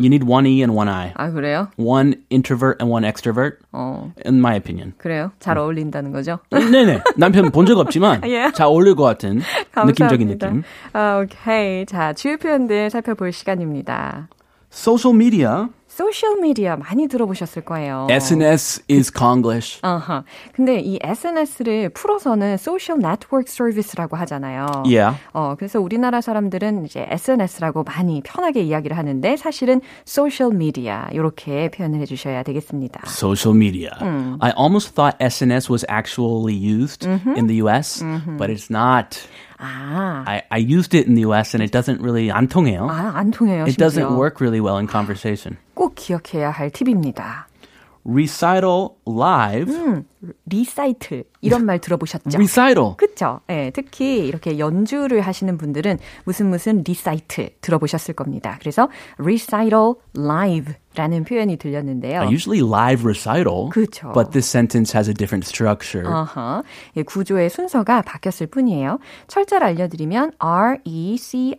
You 0.00 0.08
need 0.08 0.24
one 0.24 0.46
E 0.46 0.62
and 0.62 0.74
one 0.74 0.88
I. 0.88 1.12
아, 1.16 1.30
그래요? 1.30 1.68
One 1.76 2.14
introvert 2.30 2.80
and 2.80 2.90
one 2.90 3.04
extrovert, 3.04 3.58
어, 3.72 4.12
in 4.24 4.40
my 4.40 4.54
opinion. 4.56 4.94
그래요? 4.98 5.32
잘 5.40 5.58
어울린다는 5.58 6.12
거죠? 6.12 6.38
네네. 6.50 7.02
남편 7.16 7.50
본 7.50 7.66
적 7.68 7.76
없지만 7.78 8.22
예. 8.24 8.50
잘 8.54 8.66
어울릴 8.66 8.94
것 8.94 9.02
같은 9.04 9.42
느낌적인 9.76 10.31
감사합니다. 10.31 10.31
느낌. 10.37 10.63
아, 10.93 11.23
오케이. 11.23 11.85
자, 11.85 12.13
주요 12.13 12.37
표현들 12.37 12.89
살펴볼 12.89 13.31
시간입니다. 13.31 14.29
Social 14.71 15.15
media, 15.15 15.69
소셜 15.92 16.40
미디어 16.40 16.76
많이 16.76 17.08
들어보셨을 17.08 17.62
거예요. 17.64 18.06
SNS 18.10 18.82
is 18.90 19.10
Konglish. 19.12 19.80
아하. 19.82 20.22
근데 20.52 20.78
이 20.80 20.98
SNS를 21.02 21.88
풀어서는 21.90 22.56
소셜 22.58 22.98
네트워크 23.00 23.44
서비스라고 23.50 24.16
하잖아요. 24.18 24.66
Yeah. 24.84 25.16
어, 25.32 25.54
그래서 25.58 25.80
우리나라 25.80 26.20
사람들은 26.20 26.84
이제 26.84 27.06
SNS라고 27.08 27.82
많이 27.84 28.20
편하게 28.22 28.62
이야기를 28.62 28.96
하는데 28.96 29.36
사실은 29.36 29.80
소셜 30.04 30.52
미디어 30.54 31.06
이렇게 31.10 31.70
표현을 31.70 32.00
해 32.00 32.04
주셔야 32.06 32.42
되겠습니다. 32.42 33.00
Social 33.06 33.56
media. 33.56 33.90
I 34.40 34.52
almost 34.58 34.94
thought 34.94 35.16
SNS 35.20 35.70
was 35.70 35.84
actually 35.88 36.54
used 36.54 37.08
Mm-hmm. 37.08 37.36
in 37.36 37.46
the 37.46 37.56
US, 37.64 38.02
but 38.38 38.50
it's 38.50 38.70
not. 38.70 39.18
아, 39.60 40.22
I, 40.26 40.42
I 40.50 40.58
used 40.60 40.94
it 40.96 41.08
in 41.08 41.14
the 41.16 41.24
US 41.26 41.54
and 41.54 41.62
it 41.64 41.72
doesn't 41.72 42.00
really 42.00 42.30
안 42.30 42.46
통해요. 42.46 42.86
아, 42.88 43.12
안 43.16 43.30
통해요. 43.32 43.64
It 43.66 43.76
doesn't 43.76 44.02
심지어. 44.06 44.16
work 44.16 44.40
really 44.40 44.60
well 44.60 44.78
in 44.78 44.86
conversation. 44.86 45.56
꼭 45.83 45.95
기억해야 45.95 46.49
할 46.49 46.71
팁입니다. 46.71 47.49
Recital 48.05 48.91
live. 49.05 50.03
리사이틀 50.45 51.25
이런 51.41 51.65
말 51.65 51.79
들어보셨죠? 51.79 52.29
Recital. 52.33 52.95
그쵸? 52.97 53.41
예, 53.49 53.71
특히 53.73 54.25
이렇게 54.25 54.57
연주를 54.59 55.21
하시는 55.21 55.57
분들은 55.57 55.99
무슨 56.23 56.49
무슨 56.49 56.83
리사이트 56.85 57.49
들어보셨을 57.61 58.13
겁니다. 58.13 58.57
그래서 58.59 58.89
recital 59.17 59.95
live라는 60.17 61.23
표현이 61.25 61.57
들렸는데요. 61.57 62.21
Uh, 62.21 62.31
usually 62.31 62.65
live 62.65 63.03
recital. 63.03 63.69
그쵸. 63.69 64.11
But 64.13 64.31
this 64.31 64.47
sentence 64.47 64.95
has 64.95 65.09
a 65.09 65.13
different 65.13 65.45
structure. 65.47 66.07
어허. 66.09 66.63
예, 66.97 67.03
구조의 67.03 67.49
순서가 67.49 68.01
바뀌었을 68.03 68.47
뿐이에요. 68.47 68.99
철자를 69.27 69.67
알려드리면 69.67 70.33
R-E-C-I-T-A-L, 70.39 71.55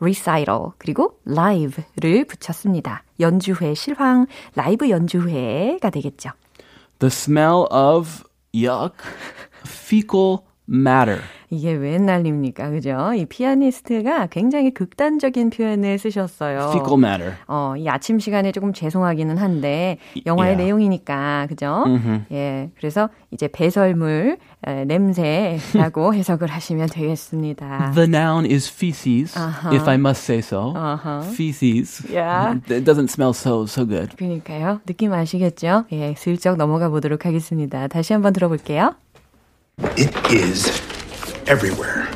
recital, 0.00 0.72
그리고 0.78 1.18
live를 1.26 2.24
붙였습니다. 2.26 3.02
연주회, 3.20 3.74
실황, 3.74 4.26
라이브 4.54 4.90
연주회가 4.90 5.90
되겠죠. 5.90 6.30
The 6.98 7.10
smell 7.10 7.68
of 7.70 8.26
yuck, 8.54 8.94
fecal 9.64 10.46
matter. 10.68 11.20
이게 11.48 11.72
웬 11.72 12.06
난립니까? 12.06 12.70
그죠? 12.70 13.12
이 13.14 13.24
피아니스트가 13.24 14.26
굉장히 14.26 14.72
극단적인 14.74 15.50
표현을 15.50 15.96
쓰셨어요. 15.98 16.70
Fecal 16.74 16.98
matter. 16.98 17.34
어, 17.46 17.74
이 17.78 17.88
아침 17.88 18.18
시간에 18.18 18.50
조금 18.50 18.72
죄송하기는 18.72 19.36
한데 19.38 19.98
영화의 20.26 20.54
Yeah. 20.56 20.64
내용이니까 20.64 21.46
그죠? 21.48 21.84
예, 22.32 22.70
그래서 22.78 23.08
이제 23.30 23.46
배설물 23.48 24.38
에, 24.66 24.84
냄새라고 24.84 26.14
해석을 26.14 26.48
하시면 26.48 26.88
되겠습니다. 26.88 27.92
The 27.94 28.08
noun 28.08 28.44
is 28.44 28.68
feces, 28.72 29.38
Uh-huh. 29.38 29.72
if 29.76 29.88
I 29.88 29.94
must 29.96 30.24
say 30.24 30.38
so. 30.40 30.74
Feces. 31.32 32.02
Yeah. 32.10 32.58
It 32.70 32.84
doesn't 32.84 33.08
smell 33.10 33.30
so 33.32 33.64
so 33.66 33.86
good. 33.86 34.16
그러니까요. 34.16 34.80
느낌 34.86 35.12
아시겠죠? 35.12 35.84
예, 35.92 36.14
슬쩍 36.16 36.56
넘어가 36.56 36.88
보도록 36.88 37.24
하겠습니다. 37.26 37.86
다시 37.88 38.12
한번 38.12 38.32
들어볼게요. 38.32 38.94
It 39.98 40.14
is 40.32 40.68
everywhere 41.46 42.08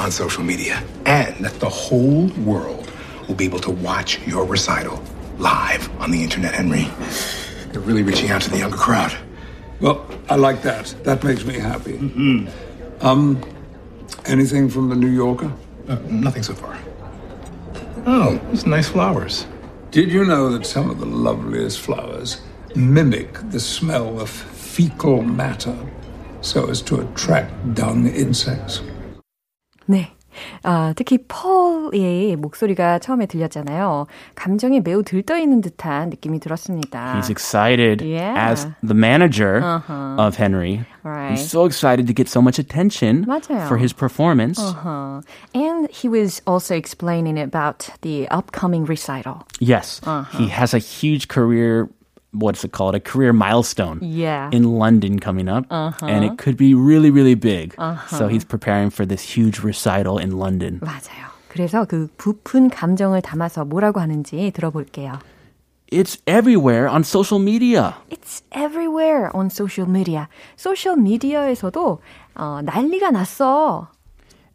on 0.00 0.10
social 0.10 0.42
media. 0.42 0.82
And 1.06 1.44
that 1.44 1.60
the 1.60 1.68
whole 1.68 2.26
world 2.44 2.90
will 3.28 3.36
be 3.36 3.44
able 3.44 3.60
to 3.60 3.70
watch 3.70 4.24
your 4.26 4.44
recital 4.44 5.02
live 5.38 5.88
on 6.00 6.10
the 6.10 6.22
internet, 6.22 6.54
Henry. 6.54 6.88
They're 7.70 7.80
really 7.80 8.02
reaching 8.02 8.30
out 8.30 8.42
to 8.42 8.50
the 8.50 8.58
younger 8.58 8.76
crowd. 8.76 9.16
Well, 9.80 10.04
I 10.28 10.34
like 10.34 10.62
that. 10.62 10.94
That 11.04 11.22
makes 11.22 11.44
me 11.44 11.54
happy. 11.54 11.98
Um, 13.00 13.40
anything 14.24 14.68
from 14.68 14.88
the 14.88 14.96
New 14.96 15.10
Yorker? 15.10 15.52
Uh, 15.88 15.96
nothing 16.08 16.42
so 16.42 16.54
far. 16.54 16.76
Oh, 18.06 18.40
these 18.50 18.66
nice 18.66 18.88
flowers. 18.88 19.46
Did 19.92 20.10
you 20.10 20.24
know 20.24 20.50
that 20.50 20.66
some 20.66 20.90
of 20.90 20.98
the 20.98 21.06
loveliest 21.06 21.78
flowers 21.80 22.40
mimic 22.74 23.34
the 23.50 23.60
smell 23.60 24.20
of 24.20 24.28
fecal 24.28 25.22
matter 25.22 25.76
so 26.41 26.69
as 26.69 26.81
to 26.85 27.01
attract 27.01 27.51
dung 27.75 28.05
insects? 28.07 28.81
네. 29.87 30.11
아, 30.63 30.93
특히 30.95 31.19
펄의 31.27 32.37
목소리가 32.37 32.97
처음에 32.97 33.27
들렸잖아요. 33.27 34.07
감정이 34.33 34.79
매우 34.81 35.03
들떠있는 35.03 35.61
듯한 35.61 36.09
느낌이 36.09 36.39
들었습니다. 36.39 37.13
He's 37.15 37.29
excited 37.29 38.01
Yeah. 38.03 38.33
as 38.35 38.65
the 38.81 38.95
manager 38.97 39.61
Uh-huh. 39.61 40.17
of 40.17 40.35
Henry. 40.35 40.85
Right. 41.03 41.37
He's 41.37 41.45
so 41.47 41.65
excited 41.65 42.07
to 42.07 42.13
get 42.13 42.27
so 42.29 42.41
much 42.41 42.57
attention 42.57 43.25
맞아요. 43.27 43.67
for 43.67 43.77
his 43.77 43.93
performance. 43.93 44.57
Uh-huh. 44.57 45.21
And 45.53 45.87
he 45.91 46.09
was 46.09 46.41
also 46.47 46.73
explaining 46.73 47.37
about 47.37 47.89
the 48.01 48.27
upcoming 48.33 48.85
recital. 48.85 49.45
Yes, 49.59 50.01
Uh-huh. 50.03 50.25
he 50.35 50.47
has 50.49 50.73
a 50.73 50.79
huge 50.79 51.27
career. 51.27 51.89
What's 52.35 52.63
it 52.65 52.71
called? 52.71 52.95
A 52.95 52.99
career 52.99 53.31
milestone 53.31 53.99
Yeah. 54.01 54.49
in 54.51 54.63
London 54.79 55.19
coming 55.19 55.47
up, 55.47 55.65
Uh-huh. 55.69 56.07
and 56.07 56.25
it 56.25 56.37
could 56.39 56.57
be 56.57 56.73
really, 56.73 57.11
really 57.11 57.35
big. 57.35 57.75
So 58.09 58.27
he's 58.27 58.43
preparing 58.43 58.89
for 58.89 59.05
this 59.05 59.21
huge 59.37 59.61
recital 59.61 60.17
in 60.17 60.39
London. 60.39 60.79
맞아요. 60.81 61.29
그래서 61.49 61.85
그 61.85 62.07
부푼 62.17 62.69
감정을 62.71 63.21
담아서 63.21 63.65
뭐라고 63.65 63.99
하는지 63.99 64.49
들어볼게요. 64.55 65.19
It's 65.91 66.17
everywhere 66.25 66.87
on 66.89 67.03
social 67.03 67.39
media. 67.39 67.93
It's 68.09 68.41
everywhere 68.51 69.29
on 69.35 69.51
social 69.53 69.87
media. 69.87 70.25
소셜 70.57 70.97
미디어에서도 70.97 71.99
어, 72.33 72.61
난리가 72.65 73.11
났어. 73.11 73.89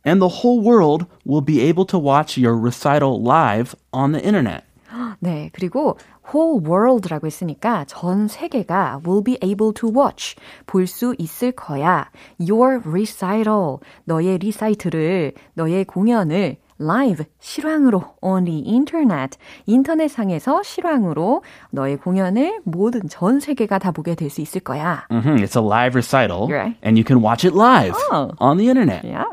And 0.05 0.21
the 0.21 0.43
whole 0.43 0.61
world 0.61 1.07
will 1.25 1.45
be 1.45 1.61
able 1.61 1.87
to 1.87 1.99
watch 1.99 2.37
your 2.37 2.59
recital 2.59 3.23
live 3.23 3.77
on 3.93 4.11
the 4.11 4.21
internet. 4.21 4.65
네, 5.21 5.51
그리고 5.53 5.97
whole 6.34 6.62
world라고 6.66 7.28
했으니까 7.28 7.86
전 7.86 8.28
세계가 8.28 9.02
will 9.06 9.24
be 9.24 9.38
able 9.44 9.74
to 9.74 9.90
watch 9.96 10.36
볼 10.66 10.88
수 10.88 11.16
있을 11.18 11.52
거야. 11.52 12.10
Your 12.40 12.80
recital 12.86 13.78
너의 14.06 14.38
리사이트를 14.40 15.34
너의 15.56 15.86
공연을 15.86 16.58
live 16.82 17.26
실황으로 17.40 18.04
on 18.22 18.46
the 18.46 18.60
internet 18.68 19.38
인터넷상에서 19.68 20.64
실황으로 20.64 21.44
너의 21.72 21.98
공연을 21.98 22.62
모든 22.66 23.08
전 23.08 23.40
세계가 23.40 23.78
다 23.80 23.92
보게 23.92 24.16
될 24.16 24.30
수 24.30 24.42
있을 24.42 24.62
거야. 24.62 25.06
hmm 25.10 25.38
It's 25.44 25.56
a 25.56 25.64
live 25.66 25.96
recital, 25.96 26.48
Right. 26.50 26.76
and 26.84 26.98
you 26.98 27.04
can 27.06 27.22
watch 27.24 27.46
it 27.48 27.56
live 27.56 27.94
Oh. 28.12 28.32
on 28.40 28.58
the 28.58 28.68
internet. 28.68 29.06
Yeah. 29.08 29.26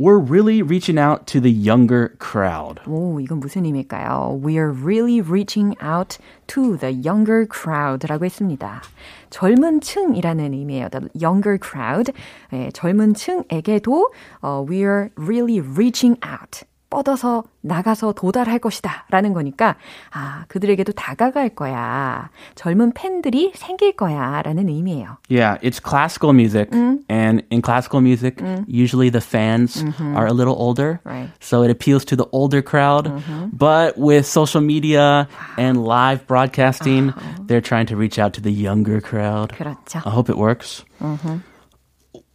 We're 0.00 0.18
really 0.18 0.60
reaching 0.60 0.98
out 0.98 1.26
to 1.28 1.40
the 1.40 1.50
younger 1.50 2.14
crowd. 2.18 2.82
오, 2.86 3.18
이건 3.18 3.40
무슨 3.40 3.64
의미일까요? 3.64 4.42
We 4.44 4.58
are 4.58 4.70
really 4.70 5.22
reaching 5.22 5.74
out 5.82 6.18
to 6.48 6.76
the 6.76 6.92
younger 6.92 7.46
crowd라고 7.46 8.26
했습니다. 8.26 8.82
젊은 9.30 9.80
층이라는 9.80 10.52
의미예요. 10.52 10.90
The 10.90 11.08
younger 11.18 11.58
crowd. 11.58 12.12
예, 12.52 12.70
젊은 12.72 13.14
층에게도 13.14 14.12
어, 14.42 14.66
we 14.68 14.80
are 14.80 15.08
really 15.16 15.60
reaching 15.60 16.20
out. 16.22 16.66
뻗어서 16.90 17.42
나가서 17.62 18.12
도달할 18.12 18.60
것이다. 18.60 19.06
라는 19.10 19.32
거니까, 19.32 19.74
아, 20.12 20.44
그들에게도 20.46 20.92
다가갈 20.92 21.48
거야. 21.48 22.30
젊은 22.54 22.92
팬들이 22.94 23.50
생길 23.56 23.96
거야. 23.96 24.40
라는 24.42 24.68
의미예요. 24.68 25.16
Yeah, 25.28 25.58
it's 25.62 25.80
classical 25.82 26.32
music, 26.32 26.70
Mm. 26.70 27.00
and 27.10 27.42
in 27.50 27.60
classical 27.60 28.00
music, 28.00 28.38
usually 28.68 29.10
the 29.10 29.20
fans 29.20 29.82
are 30.14 30.26
a 30.28 30.32
little 30.32 30.54
older, 30.54 31.00
Mm-hmm. 31.02 31.10
Right. 31.10 31.26
Mm-hmm. 31.26 31.42
so 31.42 31.64
it 31.64 31.70
appeals 31.74 32.04
to 32.06 32.14
the 32.16 32.28
older 32.30 32.62
crowd. 32.62 33.10
But 33.52 33.98
with 33.98 34.24
social 34.24 34.62
media 34.62 35.26
and 35.58 35.82
live 35.82 36.24
broadcasting, 36.28 37.12
they're 37.48 37.60
trying 37.60 37.86
to 37.90 37.96
reach 37.96 38.16
out 38.16 38.32
to 38.34 38.40
the 38.40 38.52
younger 38.54 39.00
crowd. 39.02 39.50
그렇죠. 39.58 40.06
I 40.06 40.10
hope 40.14 40.30
it 40.30 40.38
works. 40.38 40.84
Mm-hmm. 41.02 41.42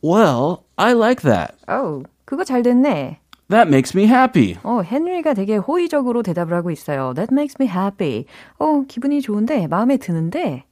Well, 0.03 0.65
I 0.77 0.91
like 0.91 1.21
that. 1.23 1.55
어 1.67 2.03
그거 2.25 2.43
잘 2.43 2.63
됐네. 2.63 3.19
That 3.49 3.67
makes 3.67 3.93
me 3.93 4.05
happy. 4.07 4.57
어, 4.63 4.81
헨리가 4.81 5.33
되게 5.33 5.57
호의적으로 5.57 6.23
대답을 6.23 6.53
하고 6.55 6.71
있어요. 6.71 7.13
That 7.15 7.33
makes 7.33 7.55
me 7.59 7.67
happy. 7.69 8.25
어, 8.57 8.83
기분이 8.87 9.21
좋은데, 9.21 9.67
마음에 9.67 9.97
드는데, 9.97 10.63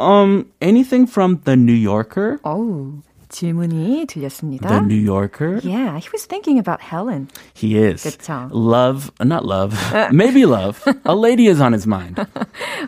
Um, 0.00 0.44
anything 0.62 1.10
from 1.10 1.40
the 1.44 1.56
New 1.56 1.74
Yorker? 1.74 2.38
어우, 2.42 3.00
질문이 3.33 4.05
들렸습니다. 4.07 4.69
The 4.69 4.81
New 4.81 4.95
Yorker? 4.95 5.59
Yeah, 5.63 5.97
he 5.97 6.07
was 6.13 6.25
thinking 6.27 6.57
about 6.59 6.79
Helen. 6.81 7.27
He 7.53 7.75
is. 7.75 8.03
그쵸. 8.05 8.47
Love, 8.53 9.11
not 9.19 9.43
love, 9.43 9.75
maybe 10.13 10.45
love. 10.45 10.79
A 11.05 11.15
lady 11.15 11.47
is 11.49 11.59
on 11.59 11.73
his 11.73 11.85
mind. 11.87 12.21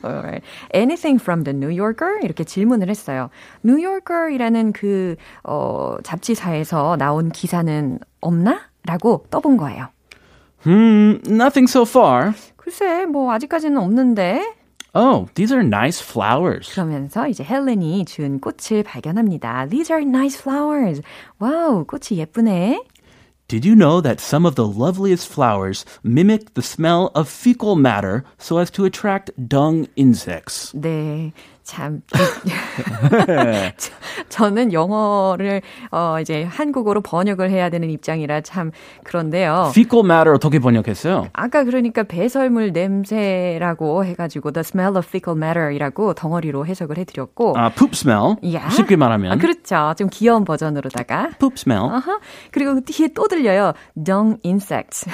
Alright. 0.03 0.43
Anything 0.73 1.19
from 1.19 1.43
the 1.43 1.53
New 1.53 1.69
Yorker? 1.69 2.19
이렇게 2.21 2.43
질문을 2.45 2.89
했어요. 2.89 3.29
New 3.65 3.81
Yorker이라는 3.81 4.71
그, 4.71 5.15
어, 5.43 5.97
잡지사에서 6.03 6.95
나온 6.97 7.29
기사는 7.29 7.99
없나? 8.21 8.61
라고 8.85 9.25
떠본 9.31 9.57
거예요. 9.57 9.87
Hmm, 10.63 11.19
nothing 11.27 11.67
so 11.67 11.81
far. 11.83 12.33
글쎄, 12.55 13.05
뭐, 13.05 13.33
아직까지는 13.33 13.77
없는데. 13.77 14.43
Oh, 14.94 15.28
these 15.34 15.52
are 15.52 15.62
nice 15.62 16.00
flowers. 16.00 16.72
그러면서 16.72 17.28
이제 17.28 17.44
헬렌이 17.44 18.04
준 18.06 18.40
꽃을 18.40 18.82
발견합니다. 18.82 19.68
These 19.70 19.92
are 19.92 20.04
nice 20.04 20.40
flowers. 20.40 21.00
와우, 21.38 21.84
꽃이 21.84 22.18
예쁘네. 22.18 22.82
Did 23.46 23.64
you 23.64 23.74
know 23.74 24.00
that 24.00 24.20
some 24.20 24.46
of 24.46 24.54
the 24.54 24.66
loveliest 24.66 25.28
flowers 25.28 25.84
mimic 26.04 26.54
the 26.54 26.62
smell 26.62 27.10
of 27.16 27.28
fecal 27.28 27.74
matter 27.74 28.24
so 28.38 28.58
as 28.58 28.70
to 28.70 28.84
attract 28.84 29.32
dung 29.48 29.88
insects? 29.96 30.72
네. 30.72 31.32
참. 31.65 32.01
저는 34.29 34.71
영어를, 34.71 35.61
어, 35.91 36.17
이제 36.21 36.43
한국어로 36.43 37.01
번역을 37.01 37.49
해야 37.49 37.69
되는 37.69 37.89
입장이라 37.89 38.41
참 38.41 38.71
그런데요. 39.03 39.71
Fecal 39.71 40.05
matter 40.05 40.35
어떻게 40.35 40.59
번역했어요? 40.59 41.29
아까 41.33 41.63
그러니까 41.63 42.03
배설물 42.03 42.71
냄새라고 42.71 44.05
해가지고 44.05 44.51
the 44.51 44.61
smell 44.61 44.95
of 44.95 45.07
fecal 45.07 45.35
matter이라고 45.37 46.13
덩어리로 46.13 46.65
해석을 46.67 46.97
해드렸고. 46.99 47.55
아, 47.57 47.69
poop 47.69 47.91
smell. 47.93 48.35
야. 48.53 48.69
쉽게 48.69 48.95
말하면. 48.95 49.31
아, 49.31 49.35
그렇죠. 49.37 49.93
좀 49.97 50.07
귀여운 50.11 50.45
버전으로다가. 50.45 51.31
poop 51.39 51.55
smell. 51.57 51.89
아하. 51.91 52.19
그리고 52.51 52.79
뒤에 52.79 53.09
또 53.15 53.27
들려요. 53.27 53.73
dung 53.95 54.37
insects. 54.45 55.09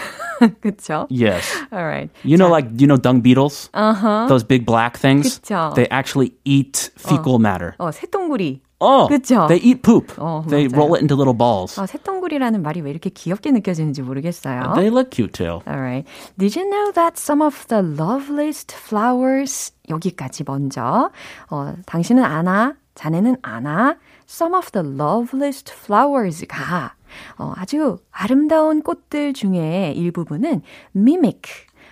그렇죠? 0.61 1.07
Yes. 1.09 1.63
Alright. 1.71 2.11
You 2.23 2.35
know, 2.37 2.49
like, 2.49 2.67
you 2.77 2.87
know, 2.87 2.97
dung 2.97 3.21
beetles? 3.21 3.69
Uh-huh. 3.73 4.27
Those 4.27 4.43
big 4.43 4.65
black 4.65 4.97
things? 4.99 5.39
그쵸. 5.39 5.73
They 5.75 5.87
actually 5.89 6.33
eat 6.45 6.91
fecal 6.97 7.35
matter. 7.39 7.73
어, 7.77 7.91
새똥구리. 7.91 8.61
Oh, 8.83 9.07
그쵸. 9.07 9.45
they 9.47 9.61
eat 9.63 9.83
poop. 9.83 10.11
어, 10.17 10.43
they 10.49 10.67
맞아요. 10.67 10.75
roll 10.75 10.95
it 10.95 11.01
into 11.01 11.15
little 11.15 11.37
balls. 11.37 11.79
어, 11.79 11.85
새똥구리라는 11.85 12.63
말이 12.63 12.81
왜 12.81 12.89
이렇게 12.89 13.11
귀엽게 13.11 13.51
느껴지는지 13.51 14.01
모르겠어요. 14.01 14.73
They 14.73 14.89
look 14.89 15.11
cute 15.11 15.31
too. 15.33 15.61
Alright. 15.67 16.09
Did 16.39 16.57
you 16.57 16.67
know 16.67 16.91
that 16.93 17.19
some 17.19 17.43
of 17.43 17.67
the 17.67 17.83
loveliest 17.83 18.73
flowers 18.75 19.71
여기까지 19.89 20.43
먼저 20.47 21.11
어, 21.51 21.73
당신은 21.85 22.23
아나, 22.23 22.75
자네는 22.95 23.37
아나. 23.43 23.97
Some 24.27 24.55
of 24.55 24.71
the 24.71 24.87
loveliest 24.87 25.71
flowers가 25.73 26.95
어, 27.37 27.53
아주 27.57 27.97
아름다운 28.11 28.81
꽃들 28.81 29.33
중에 29.33 29.93
일부분은 29.95 30.61
mimic 30.95 31.41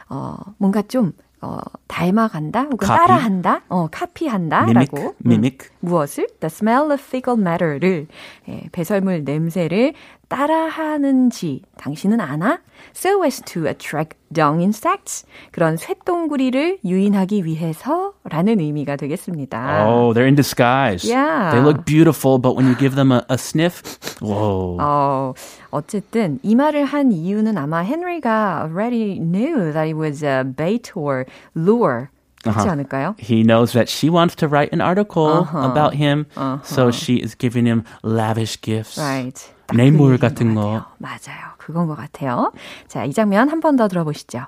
어, 0.10 0.38
뭔가 0.58 0.82
좀 0.82 1.12
어, 1.42 1.58
닮아간다 1.88 2.64
혹은 2.64 2.86
Copy. 2.86 2.98
따라한다, 2.98 3.62
어, 3.70 3.88
카피한다라고 3.92 4.98
Mimic, 4.98 5.16
mimic. 5.26 5.70
무엇을? 5.80 6.28
The 6.40 6.48
smell 6.48 6.92
of 6.92 7.02
fecal 7.02 7.40
matter를 7.40 8.08
예, 8.50 8.64
배설물 8.72 9.24
냄새를 9.24 9.94
따라하는지 10.29 11.63
당신은 11.77 12.21
아나? 12.21 12.59
So 12.95 13.23
as 13.25 13.41
to 13.43 13.67
attract 13.67 14.17
dung 14.33 14.61
insects 14.61 15.25
그런 15.53 15.77
쇠똥구리를 15.77 16.79
유인하기 16.85 17.45
위해서라는 17.45 18.61
의미가 18.61 18.97
되겠습니다. 18.97 19.87
Oh, 19.87 20.13
they're 20.15 20.27
in 20.27 20.35
disguise. 20.35 21.05
Yeah. 21.09 21.51
They 21.53 21.61
look 21.63 21.85
beautiful, 21.85 22.39
but 22.39 22.55
when 22.57 22.67
you 22.67 22.75
give 22.77 22.95
them 22.95 23.13
a, 23.13 23.25
a 23.29 23.37
sniff, 23.39 23.83
whoa. 24.21 24.79
어, 24.81 25.35
어쨌든 25.71 26.39
이 26.43 26.55
말을 26.55 26.85
한 26.85 27.13
이유는 27.13 27.57
아마 27.59 27.83
헨리가 27.85 28.65
already 28.67 29.19
knew 29.19 29.73
that 29.73 29.87
it 29.89 29.95
was 29.97 30.25
a 30.25 30.43
bait 30.45 30.91
or 30.97 31.27
lure. 31.55 32.09
그렇지 32.43 32.69
않을까요? 32.69 33.15
He 33.19 33.43
knows 33.43 33.73
that 33.73 33.89
she 33.89 34.11
wants 34.11 34.37
to 34.37 34.47
write 34.47 34.69
an 34.75 34.83
article 34.83 35.47
Uh-huh. 35.49 35.65
about 35.71 35.95
him, 35.97 36.27
so 36.63 36.91
she 36.91 37.17
is 37.17 37.35
giving 37.35 37.65
him 37.65 37.85
lavish 38.03 38.61
gifts. 38.61 38.99
Right. 38.99 39.41
딱그 39.69 39.77
뇌물 39.77 40.13
얘기인 40.15 40.19
같은 40.21 40.55
것 40.55 40.61
거. 40.63 40.67
같아요. 40.71 40.85
맞아요. 40.99 41.41
그건 41.59 41.87
것 41.87 41.97
같아요. 41.97 42.53
자, 42.89 43.05
이 43.05 43.13
장면 43.13 43.49
한 43.49 43.61
번 43.61 43.77
더 43.77 43.89
들어보시죠. 43.89 44.47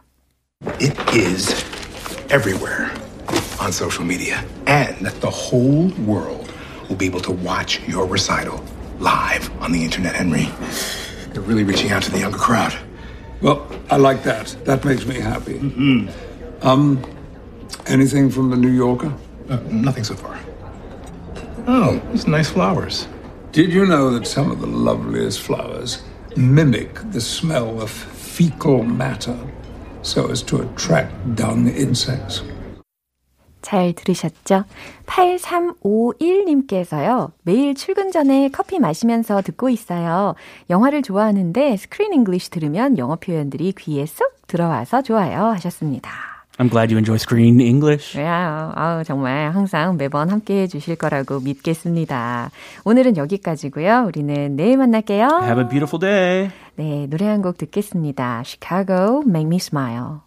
It 0.80 0.96
is 1.14 1.64
everywhere 2.30 2.90
on 3.60 3.68
social 3.72 4.04
media. 4.04 4.38
And 4.66 5.06
the 5.20 5.30
whole 5.30 5.90
world 6.06 6.50
will 6.88 6.96
be 6.98 7.06
able 7.06 7.20
to 7.22 7.32
watch 7.32 7.80
your 7.88 8.06
recital 8.06 8.60
live 8.98 9.50
on 9.60 9.72
the 9.72 9.82
internet, 9.82 10.14
Henry. 10.14 10.48
They're 11.32 11.42
really 11.42 11.64
reaching 11.64 11.92
out 11.92 12.02
to 12.04 12.10
the 12.10 12.20
younger 12.20 12.38
crowd. 12.38 12.72
Well, 13.42 13.66
I 13.90 13.96
like 13.96 14.22
that. 14.24 14.56
That 14.64 14.84
makes 14.84 15.04
me 15.06 15.20
happy. 15.20 15.58
Um, 16.62 17.02
anything 17.86 18.30
from 18.30 18.48
the 18.50 18.56
New 18.56 18.72
Yorker? 18.72 19.12
Uh, 19.50 19.58
nothing 19.70 20.04
so 20.04 20.14
far. 20.14 20.38
Oh, 21.68 22.00
these 22.12 22.26
nice 22.26 22.48
flowers. 22.48 23.06
Did 23.51 23.73
you 23.73 23.85
know 23.85 24.11
that 24.11 24.25
some 24.25 24.49
of 24.49 24.61
the 24.61 24.67
loveliest 24.67 25.41
flowers 25.41 26.01
mimic 26.37 26.95
the 27.11 27.19
smell 27.19 27.81
of 27.81 27.89
fecal 27.89 28.83
matter 28.83 29.37
so 30.01 30.31
as 30.31 30.41
to 30.43 30.61
attract 30.61 31.11
dung 31.35 31.67
insects. 31.67 32.43
잘 33.61 33.93
들으셨죠? 33.93 34.63
8351님께서요, 35.05 37.31
매일 37.43 37.75
출근 37.75 38.11
전에 38.11 38.49
커피 38.49 38.79
마시면서 38.79 39.43
듣고 39.43 39.69
있어요. 39.69 40.33
영화를 40.69 41.01
좋아하는데 41.03 41.77
Screen 41.77 42.13
English 42.13 42.49
들으면 42.49 42.97
영어 42.97 43.17
표현들이 43.17 43.73
귀에 43.73 44.07
쏙 44.07 44.47
들어와서 44.47 45.03
좋아요. 45.03 45.45
하셨습니다. 45.45 46.30
I'm 46.61 46.69
glad 46.69 46.91
you 46.91 46.99
enjoy 46.99 47.15
screen 47.17 47.59
English. 47.59 48.15
네, 48.15 48.23
아우, 48.23 49.03
정말 49.03 49.49
항상 49.49 49.97
매번 49.97 50.29
함께 50.29 50.61
해 50.61 50.67
주실 50.67 50.95
거라고 50.95 51.39
믿겠습니다. 51.39 52.51
오늘은 52.85 53.17
여기까지고요. 53.17 54.03
우리는 54.05 54.55
내일 54.55 54.77
만날게요. 54.77 55.39
Have 55.41 55.63
a 55.63 55.67
beautiful 55.67 55.99
day. 55.99 56.51
네, 56.75 57.07
노래 57.09 57.25
한 57.25 57.41
곡 57.41 57.57
듣겠습니다. 57.57 58.43
Chicago, 58.45 59.23
Make 59.27 59.47
Me 59.47 59.55
Smile. 59.55 60.19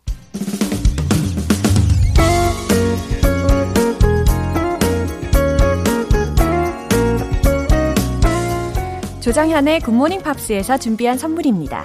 조정현의 9.20 9.80
굿모닝 9.80 10.20
팝스에서 10.22 10.78
준비한 10.78 11.16
선물입니다. 11.16 11.84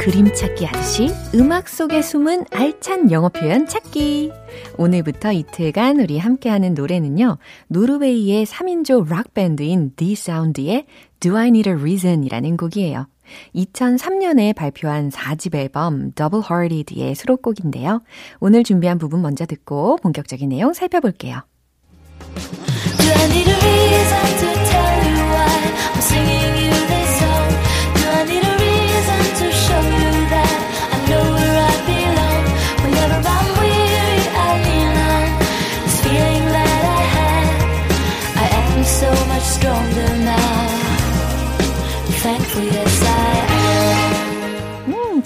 그림 0.00 0.32
찾기 0.32 0.64
하듯이 0.64 1.10
음악 1.34 1.68
속에 1.68 2.00
숨은 2.00 2.46
알찬 2.50 3.10
영어 3.10 3.28
표현 3.28 3.66
찾기. 3.66 4.32
오늘부터 4.78 5.30
이틀간 5.30 6.00
우리 6.00 6.16
함께하는 6.16 6.72
노래는요. 6.72 7.36
노르웨이의 7.68 8.46
3인조 8.46 9.10
락밴드인 9.10 9.92
D'Sound의 9.96 10.86
Do 11.20 11.36
I 11.36 11.48
Need 11.48 11.68
a 11.68 11.76
Reason 11.76 12.24
이라는 12.24 12.56
곡이에요. 12.56 13.08
2003년에 13.54 14.56
발표한 14.56 15.10
4집 15.10 15.54
앨범 15.54 16.12
Double 16.12 16.42
Hearted의 16.50 17.14
수록곡인데요. 17.14 18.00
오늘 18.38 18.64
준비한 18.64 18.96
부분 18.96 19.20
먼저 19.20 19.44
듣고 19.44 19.98
본격적인 19.98 20.48
내용 20.48 20.72
살펴볼게요. 20.72 21.42
Do 22.96 23.06
I 23.06 23.24
need 23.26 23.50
a 23.50 23.54
reason 23.54 24.38
to 24.38 24.64
tell 24.64 25.04
you 25.04 25.20
why 25.30 25.60
I'm 25.92 25.98
singing 25.98 26.59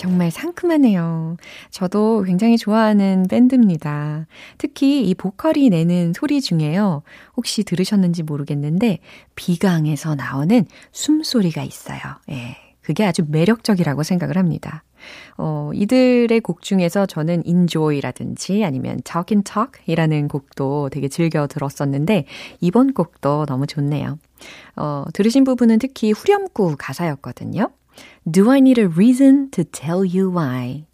정말 0.05 0.31
상큼하네요. 0.31 1.39
저도 1.71 2.25
굉장히 2.25 2.59
좋아하는 2.59 3.25
밴드입니다. 3.27 4.27
특히 4.59 5.03
이 5.09 5.15
보컬이 5.15 5.71
내는 5.71 6.13
소리 6.15 6.43
중에요. 6.43 7.03
혹시 7.39 7.65
들으셨는지 7.65 8.23
모르겠는데, 8.23 8.99
비강에서 9.35 10.15
나오는 10.15 10.67
숨소리가 10.93 11.63
있어요. 11.63 12.01
예. 12.29 12.59
그게 12.83 13.07
아주 13.07 13.25
매력적이라고 13.27 14.03
생각을 14.03 14.37
합니다. 14.37 14.85
어, 15.39 15.71
이들의 15.73 16.39
곡 16.41 16.61
중에서 16.61 17.07
저는 17.07 17.43
Enjoy라든지 17.47 18.63
아니면 18.63 19.01
Talk 19.05 19.35
and 19.35 19.51
Talk 19.51 19.83
이라는 19.87 20.29
곡도 20.29 20.91
되게 20.91 21.09
즐겨 21.09 21.47
들었었는데, 21.47 22.27
이번 22.61 22.93
곡도 22.93 23.47
너무 23.47 23.67
좋네요. 23.67 24.19
어, 24.77 25.05
들으신 25.15 25.45
부분은 25.45 25.79
특히 25.79 26.13
후렴구 26.13 26.77
가사였거든요. 26.79 27.71
Do 28.31 28.51
I 28.51 28.59
need 28.59 28.81
a 28.81 28.89
reason 28.89 29.51
to 29.51 29.65
tell 29.65 30.05
you 30.05 30.31
why 30.31 30.87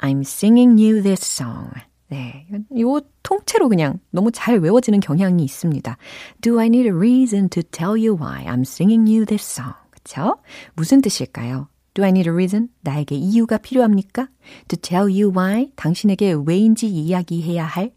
I'm 0.00 0.20
singing 0.20 0.78
you 0.78 1.02
this 1.02 1.22
song? 1.22 1.70
네. 2.08 2.46
요 2.80 3.00
통째로 3.22 3.68
그냥 3.68 4.00
너무 4.10 4.30
잘 4.32 4.58
외워지는 4.58 5.00
경향이 5.00 5.44
있습니다. 5.44 5.96
Do 6.40 6.58
I 6.58 6.66
need 6.66 6.86
a 6.88 6.92
reason 6.92 7.48
to 7.50 7.62
tell 7.62 7.92
you 7.92 8.16
why 8.16 8.44
I'm 8.46 8.62
singing 8.62 9.10
you 9.10 9.26
this 9.26 9.44
song? 9.44 9.74
그쵸? 9.90 10.36
무슨 10.74 11.02
뜻일까요? 11.02 11.68
Do 11.94 12.04
I 12.04 12.10
need 12.10 12.28
a 12.28 12.32
reason? 12.32 12.68
나에게 12.82 13.16
이유가 13.16 13.58
필요합니까? 13.58 14.28
To 14.68 14.78
tell 14.80 15.10
you 15.10 15.32
why? 15.36 15.72
당신에게 15.74 16.36
왜인지 16.46 16.86
이야기해야 16.86 17.64
할? 17.64 17.92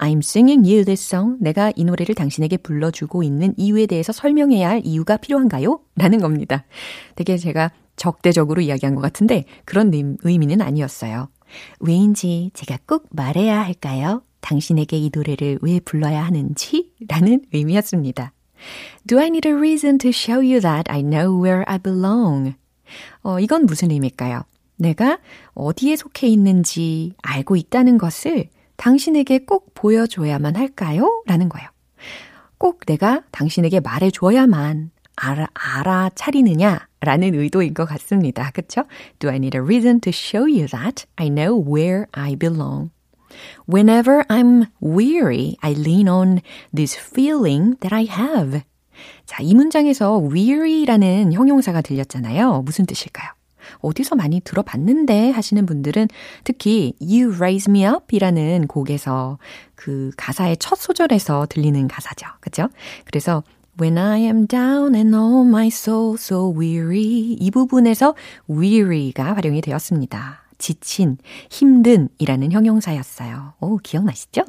I'm 0.00 0.18
singing 0.18 0.68
you 0.68 0.84
this 0.84 1.02
song. 1.04 1.36
내가 1.40 1.72
이 1.76 1.84
노래를 1.84 2.14
당신에게 2.16 2.56
불러주고 2.58 3.22
있는 3.22 3.54
이유에 3.56 3.86
대해서 3.86 4.12
설명해야 4.12 4.68
할 4.68 4.82
이유가 4.84 5.16
필요한가요? 5.16 5.80
라는 5.96 6.18
겁니다. 6.18 6.64
되게 7.14 7.36
제가 7.36 7.70
적대적으로 7.96 8.60
이야기한 8.60 8.94
것 8.94 9.00
같은데 9.00 9.44
그런 9.64 9.92
의미는 10.22 10.60
아니었어요. 10.60 11.28
왜인지 11.80 12.50
제가 12.54 12.78
꼭 12.86 13.06
말해야 13.10 13.60
할까요? 13.60 14.22
당신에게 14.40 14.98
이 14.98 15.10
노래를 15.14 15.58
왜 15.62 15.80
불러야 15.80 16.22
하는지? 16.22 16.92
라는 17.08 17.42
의미였습니다. 17.52 18.32
Do 19.06 19.18
I 19.18 19.26
need 19.26 19.48
a 19.48 19.54
reason 19.54 19.98
to 19.98 20.10
show 20.10 20.38
you 20.38 20.60
that 20.60 20.90
I 20.90 21.02
know 21.02 21.42
where 21.42 21.64
I 21.66 21.78
belong? 21.78 22.54
어, 23.22 23.40
이건 23.40 23.66
무슨 23.66 23.90
의미일까요? 23.90 24.42
내가 24.76 25.18
어디에 25.54 25.96
속해 25.96 26.26
있는지 26.28 27.14
알고 27.22 27.56
있다는 27.56 27.96
것을 27.98 28.48
당신에게 28.76 29.44
꼭 29.44 29.72
보여줘야만 29.74 30.56
할까요? 30.56 31.22
라는 31.26 31.48
거예요. 31.48 31.68
꼭 32.58 32.84
내가 32.86 33.22
당신에게 33.30 33.80
말해줘야만 33.80 34.90
알아, 35.16 35.48
알아차리느냐? 35.54 36.88
라는 37.00 37.34
의도인 37.34 37.74
것 37.74 37.84
같습니다. 37.86 38.50
그쵸? 38.52 38.84
Do 39.18 39.30
I 39.30 39.36
need 39.36 39.56
a 39.56 39.62
reason 39.62 40.00
to 40.00 40.10
show 40.10 40.46
you 40.46 40.66
that 40.68 41.06
I 41.16 41.28
know 41.28 41.56
where 41.56 42.06
I 42.12 42.34
belong? 42.36 42.90
Whenever 43.66 44.24
I'm 44.28 44.66
weary, 44.80 45.56
I 45.60 45.72
lean 45.72 46.08
on 46.08 46.40
this 46.74 46.96
feeling 46.96 47.76
that 47.80 47.94
I 47.94 48.06
have. 48.06 48.62
자, 49.26 49.42
이 49.42 49.54
문장에서 49.54 50.18
weary라는 50.18 51.32
형용사가 51.32 51.82
들렸잖아요. 51.82 52.62
무슨 52.62 52.86
뜻일까요? 52.86 53.30
어디서 53.80 54.14
많이 54.14 54.40
들어봤는데 54.40 55.30
하시는 55.30 55.64
분들은 55.66 56.08
특히 56.44 56.94
You 57.00 57.34
Raise 57.34 57.70
Me 57.70 57.84
Up 57.86 58.14
이라는 58.14 58.66
곡에서 58.66 59.38
그 59.74 60.10
가사의 60.16 60.58
첫 60.58 60.76
소절에서 60.76 61.46
들리는 61.48 61.88
가사죠. 61.88 62.26
그죠? 62.40 62.68
그래서 63.04 63.42
When 63.76 63.98
I 63.98 64.18
am 64.18 64.46
down 64.46 64.94
and 64.94 65.16
oh 65.16 65.42
my 65.42 65.66
soul 65.66 66.14
so 66.14 66.48
weary 66.56 67.36
이 67.40 67.50
부분에서 67.50 68.14
weary가 68.48 69.34
활용이 69.34 69.60
되었습니다. 69.62 70.44
지친, 70.58 71.18
힘든 71.50 72.08
이라는 72.18 72.52
형용사였어요. 72.52 73.54
오, 73.60 73.78
기억나시죠? 73.78 74.44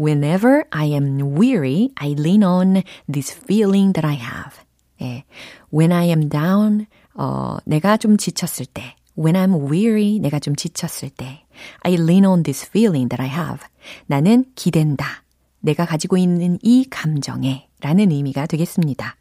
Whenever 0.00 0.64
I 0.70 0.88
am 0.88 1.20
weary, 1.38 1.90
I 1.94 2.16
lean 2.18 2.42
on 2.42 2.82
this 3.10 3.32
feeling 3.32 3.92
that 3.92 4.04
I 4.04 4.16
have. 4.16 4.58
예. 5.00 5.24
When 5.72 5.92
I 5.92 6.08
am 6.08 6.28
down, 6.28 6.86
어, 7.14 7.58
내가 7.64 7.96
좀 7.96 8.16
지쳤을 8.16 8.66
때. 8.66 8.96
When 9.16 9.36
I'm 9.36 9.70
weary, 9.70 10.18
내가 10.18 10.40
좀 10.40 10.56
지쳤을 10.56 11.10
때. 11.10 11.44
I 11.82 11.94
lean 11.94 12.26
on 12.26 12.42
this 12.42 12.66
feeling 12.68 13.08
that 13.10 13.22
I 13.22 13.28
have. 13.28 13.60
나는 14.06 14.44
기댄다. 14.56 15.22
내가 15.60 15.86
가지고 15.86 16.16
있는 16.16 16.58
이 16.62 16.84
감정에 16.90 17.68
라는 17.86 18.10
의미가 18.10 18.46
되겠습니다. 18.46 19.14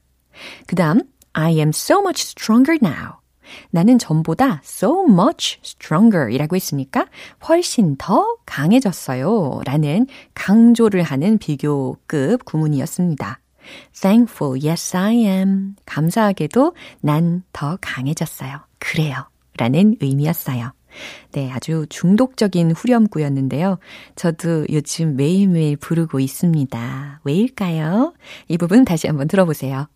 그 0.66 0.76
다음, 0.76 1.02
I 1.34 1.54
am 1.60 1.70
so 1.70 2.00
much 2.00 2.24
stronger 2.30 2.80
now. 2.82 3.20
나는 3.70 4.00
전보다 4.00 4.60
so 4.66 5.06
much 5.08 5.60
stronger 5.64 6.34
이라고 6.34 6.56
했으니까 6.56 7.06
훨씬 7.48 7.96
더 7.98 8.26
강해졌어요. 8.48 9.62
라는 9.66 10.08
강조를 10.34 11.04
하는 11.04 11.38
비교급 11.38 12.44
구문이었습니다. 12.44 13.40
Thankful, 14.02 14.68
yes 14.68 14.98
I 14.98 15.18
am. 15.18 15.76
감사하게도 15.86 16.74
난 17.02 17.44
더 17.54 17.78
강해졌어요. 17.80 18.62
그래요. 18.80 19.30
라는 19.58 19.96
의미였어요. 20.02 20.72
네, 21.32 21.52
아주 21.52 21.86
중독적인 21.90 22.72
후렴구였는데요. 22.72 23.80
저도 24.16 24.66
요즘 24.72 25.16
매일매일 25.16 25.78
부르고 25.78 26.20
있습니다. 26.20 27.22
왜일까요? 27.24 28.14
이 28.48 28.58
부분 28.58 28.86
다시 28.86 29.08
한번 29.08 29.28
들어보세요. 29.28 29.88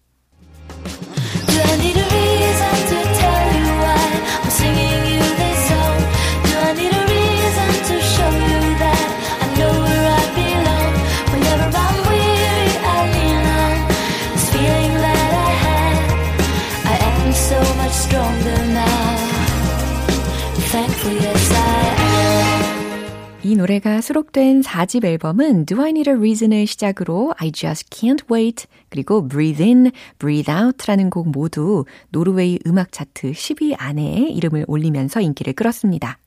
노래가 23.60 24.00
수록된 24.00 24.62
4집 24.62 25.04
앨범은 25.04 25.66
Do 25.66 25.82
I 25.82 25.90
Need 25.90 26.10
a 26.10 26.16
Reason을 26.16 26.66
시작으로 26.66 27.34
I 27.38 27.52
Just 27.52 27.90
Can't 27.90 28.24
Wait 28.32 28.68
그리고 28.88 29.28
Breathe 29.28 29.62
In, 29.62 29.92
Breathe 30.18 30.54
Out라는 30.54 31.10
곡 31.10 31.30
모두 31.30 31.84
노르웨이 32.08 32.58
음악 32.66 32.94
차트 32.94 33.34
10위 33.34 33.76
안에 33.78 34.30
이름을 34.30 34.64
올리면서 34.66 35.20
인기를 35.20 35.52
끌었습니다. 35.54 36.20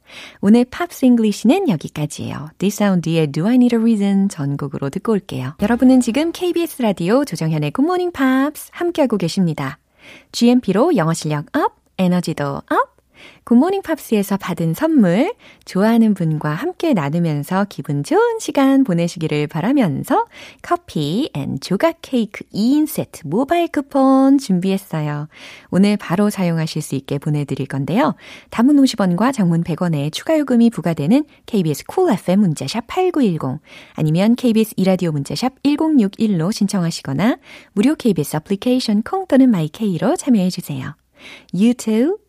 오늘 0.43 0.67
Pops 0.67 1.07
English는 1.07 1.71
여기까지예요. 1.71 2.51
D'Sound의 2.59 3.33
Do 3.33 3.47
I 3.47 3.55
Need 3.55 3.77
a 3.77 3.81
Reason 3.81 4.29
전곡으로 4.29 4.91
듣고 4.91 5.13
올게요. 5.13 5.55
여러분은 5.63 6.03
지금 6.03 6.33
KBS 6.33 6.83
라디오 6.83 7.25
조정현의 7.25 7.73
Morning 7.79 8.13
Pops 8.13 8.69
함께하고 8.73 9.17
계십니다. 9.17 9.79
GMP로 10.33 10.97
영어 10.97 11.15
실력 11.15 11.47
up, 11.57 11.77
에너지도 11.97 12.57
up, 12.57 12.93
굿모닝 13.45 13.83
팝스에서 13.83 14.37
받은 14.37 14.75
선물, 14.75 15.35
좋아하는 15.65 16.15
분과 16.15 16.51
함께 16.51 16.93
나누면서 16.93 17.67
기분 17.69 18.05
좋은 18.05 18.39
시간 18.39 18.85
보내시기를 18.85 19.47
바라면서 19.47 20.27
커피 20.63 21.31
and 21.35 21.59
조각 21.61 21.99
케이크 22.03 22.45
2인 22.53 22.87
세트 22.87 23.27
모바일 23.27 23.69
쿠폰 23.69 24.39
준비했어요. 24.39 25.29
오늘 25.71 25.97
바로 25.97 26.31
사용하실 26.31 26.83
수 26.83 26.95
있게 26.95 27.19
보내드릴 27.19 27.67
건데요. 27.67 28.15
단문 28.51 28.77
50원과 28.77 29.33
장문 29.33 29.65
100원의 29.65 30.13
추가 30.13 30.39
요금이 30.39 30.71
부과되는 30.71 31.25
KBS 31.47 31.85
cool 31.87 32.19
FM 32.19 32.41
문자샵 32.41 32.87
8910 32.87 33.61
아니면 33.95 34.35
KBS 34.35 34.75
이라디오 34.77 35.13
문자샵 35.13 35.63
1061로 35.63 36.53
신청하시거나 36.53 37.39
무료 37.73 37.95
KBS 37.95 38.37
애플리케이션 38.37 39.03
콩 39.03 39.27
또는 39.27 39.51
마이케이로 39.51 40.17
참여해 40.17 40.51
주세요. 40.51 40.95
You 41.55 41.75
too, 41.75 42.17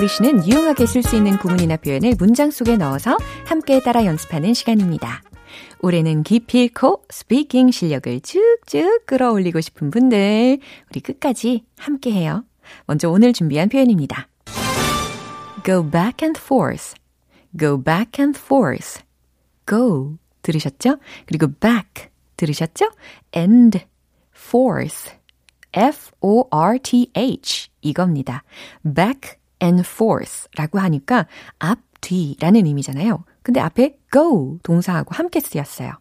English는 0.00 0.48
유용하게 0.48 0.86
쓸 0.86 1.02
수 1.02 1.14
있는 1.14 1.36
구문이나 1.36 1.76
표현을 1.76 2.14
문장 2.18 2.50
속에 2.50 2.78
넣어서 2.78 3.18
함께 3.44 3.82
따라 3.82 4.06
연습하는 4.06 4.54
시간입니다. 4.54 5.22
올해는 5.80 6.22
기필코 6.22 7.04
스피킹 7.10 7.70
실력을 7.70 8.20
쭉쭉 8.20 9.04
끌어올리고 9.04 9.60
싶은 9.60 9.90
분들, 9.90 10.58
우리 10.90 11.00
끝까지 11.00 11.66
함께 11.76 12.12
해요. 12.12 12.46
먼저 12.86 13.10
오늘 13.10 13.34
준비한 13.34 13.68
표현입니다. 13.68 14.26
go 15.66 15.82
back 15.82 16.24
and 16.24 16.40
forth, 16.40 16.94
go 17.58 17.76
back 17.82 18.24
and 18.24 18.38
forth, 18.38 19.02
go 19.68 20.16
들으셨죠? 20.40 20.96
그리고 21.26 21.48
back 21.48 22.08
들으셨죠? 22.38 22.86
and 23.36 23.80
forth, 24.34 25.12
F-O-R-T-H 25.74 27.68
이겁니다. 27.82 28.44
back 28.82 29.39
and 29.62 29.82
forth 29.86 30.48
라고 30.56 30.78
하니까 30.78 31.26
앞, 31.58 31.78
뒤라는 32.00 32.66
의미잖아요. 32.66 33.24
근데 33.42 33.60
앞에 33.60 33.96
go 34.12 34.58
동사하고 34.62 35.14
함께 35.14 35.40
쓰였어요. 35.40 35.92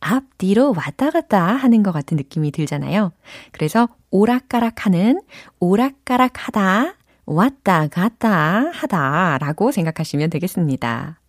앞, 0.00 0.24
뒤로 0.38 0.74
왔다 0.76 1.10
갔다 1.10 1.42
하는 1.42 1.82
것 1.82 1.92
같은 1.92 2.16
느낌이 2.16 2.50
들잖아요. 2.50 3.12
그래서 3.52 3.88
오락가락 4.10 4.86
하는, 4.86 5.20
오락가락 5.60 6.48
하다, 6.48 6.94
왔다 7.26 7.86
갔다 7.88 8.70
하다 8.72 9.38
라고 9.38 9.70
생각하시면 9.70 10.30
되겠습니다. 10.30 11.20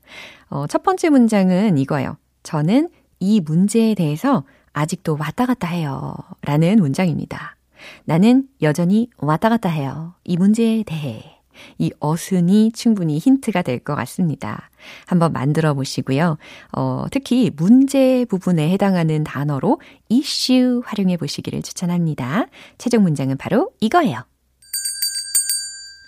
어, 0.49 0.65
첫 0.67 0.83
번째 0.83 1.09
문장은 1.09 1.77
이거예요. 1.77 2.17
저는 2.43 2.89
이 3.19 3.41
문제에 3.41 3.95
대해서 3.95 4.45
아직도 4.71 5.17
왔다 5.19 5.45
갔다 5.45 5.67
해요. 5.67 6.15
라는 6.41 6.77
문장입니다. 6.77 7.57
나는 8.05 8.47
여전히 8.61 9.09
왔다 9.17 9.49
갔다 9.49 9.69
해요. 9.69 10.13
이 10.23 10.37
문제에 10.37 10.83
대해. 10.83 11.38
이 11.77 11.91
어순이 11.99 12.71
충분히 12.73 13.17
힌트가 13.17 13.61
될 13.61 13.79
것 13.79 13.95
같습니다. 13.95 14.69
한번 15.05 15.31
만들어 15.33 15.73
보시고요. 15.73 16.37
어, 16.73 17.05
특히 17.11 17.51
문제 17.55 18.25
부분에 18.25 18.69
해당하는 18.71 19.23
단어로 19.23 19.79
issue 20.11 20.81
활용해 20.85 21.17
보시기를 21.17 21.61
추천합니다. 21.61 22.45
최종 22.77 23.03
문장은 23.03 23.37
바로 23.37 23.71
이거예요. 23.79 24.23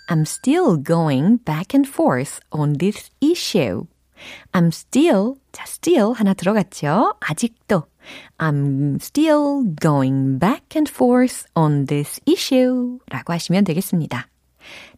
I'm 0.08 0.22
still 0.22 0.82
going 0.82 1.38
back 1.44 1.74
and 1.74 1.88
forth 1.88 2.40
on 2.50 2.74
this 2.78 3.10
issue. 3.22 3.86
I'm 4.52 4.68
still, 4.68 5.34
자, 5.52 5.64
still 5.66 6.12
하나 6.14 6.34
들어갔죠? 6.34 7.14
아직도. 7.20 7.84
I'm 8.38 8.96
still 8.96 9.64
going 9.80 10.38
back 10.38 10.76
and 10.76 10.90
forth 10.90 11.46
on 11.54 11.86
this 11.86 12.20
issue 12.26 12.98
라고 13.08 13.32
하시면 13.32 13.64
되겠습니다. 13.64 14.28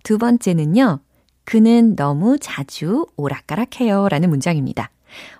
두 0.02 0.18
번째는요. 0.18 1.00
그는 1.44 1.94
너무 1.96 2.38
자주 2.38 3.06
오락가락해요 3.16 4.08
라는 4.08 4.30
문장입니다. 4.30 4.90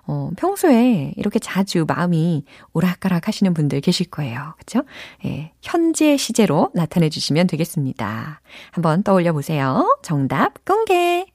어, 0.07 0.31
평소에 0.37 1.15
이렇게 1.17 1.39
자주 1.39 1.85
마음이 1.89 2.45
오락가락 2.73 3.29
하시는 3.29 3.53
분들 3.55 3.81
계실 3.81 4.09
거예요. 4.11 4.55
그쵸? 4.59 4.83
예, 5.25 5.53
현재 5.63 6.17
시제로 6.17 6.71
나타내 6.75 7.09
주시면 7.09 7.47
되겠습니다. 7.47 8.41
한번 8.71 9.03
떠올려 9.03 9.33
보세요. 9.33 9.99
정답 10.03 10.65
공개! 10.65 11.27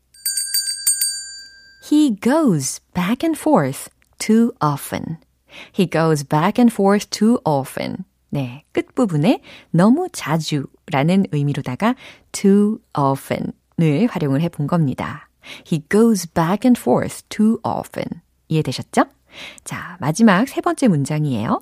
He 1.91 2.15
goes 2.21 2.82
back 2.93 3.23
and 3.23 3.38
forth 3.38 3.89
too 4.19 4.52
often. 4.62 5.17
He 5.73 5.89
goes 5.89 6.23
back 6.23 6.62
and 6.62 6.71
forth 6.71 7.10
too 7.10 7.39
often. 7.43 8.06
네, 8.30 8.63
끝부분에 8.72 9.42
너무 9.72 10.08
자주라는 10.12 11.26
의미로다가 11.32 11.96
too 12.32 12.78
often을 12.98 14.08
활용을 14.10 14.42
해본 14.42 14.68
겁니다. 14.68 15.30
He 15.72 15.84
goes 15.89 16.28
back 16.32 16.60
and 16.65 16.80
forth 16.80 17.24
too 17.30 17.58
often. 17.63 18.22
이해되셨죠? 18.48 19.06
자, 19.63 19.98
마지막 20.00 20.48
세 20.48 20.62
번째 20.62 20.88
문장이에요. 20.88 21.62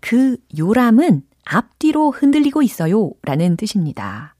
그 0.00 0.36
요람은 0.56 1.22
앞뒤로 1.44 2.10
흔들리고 2.10 2.62
있어요 2.62 3.10
라는 3.22 3.56
뜻입니다. 3.56 4.34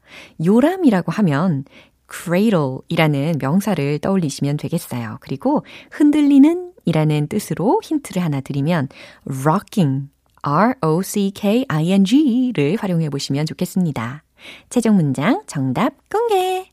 요람이라고 0.44 1.12
하면 1.12 1.64
cradle 2.10 2.78
이라는 2.88 3.36
명사를 3.40 3.98
떠올리시면 3.98 4.56
되겠어요. 4.56 5.18
그리고 5.20 5.64
흔들리는 5.90 6.72
이라는 6.84 7.26
뜻으로 7.26 7.80
힌트를 7.82 8.22
하나 8.22 8.40
드리면 8.40 8.88
rocking, 9.26 10.08
R-O-C-K-I-N-G를 10.48 12.76
활용해 12.78 13.08
보시면 13.08 13.46
좋겠습니다. 13.46 14.22
최종 14.70 14.94
문장 14.94 15.42
정답 15.48 15.94
공개! 16.08 16.70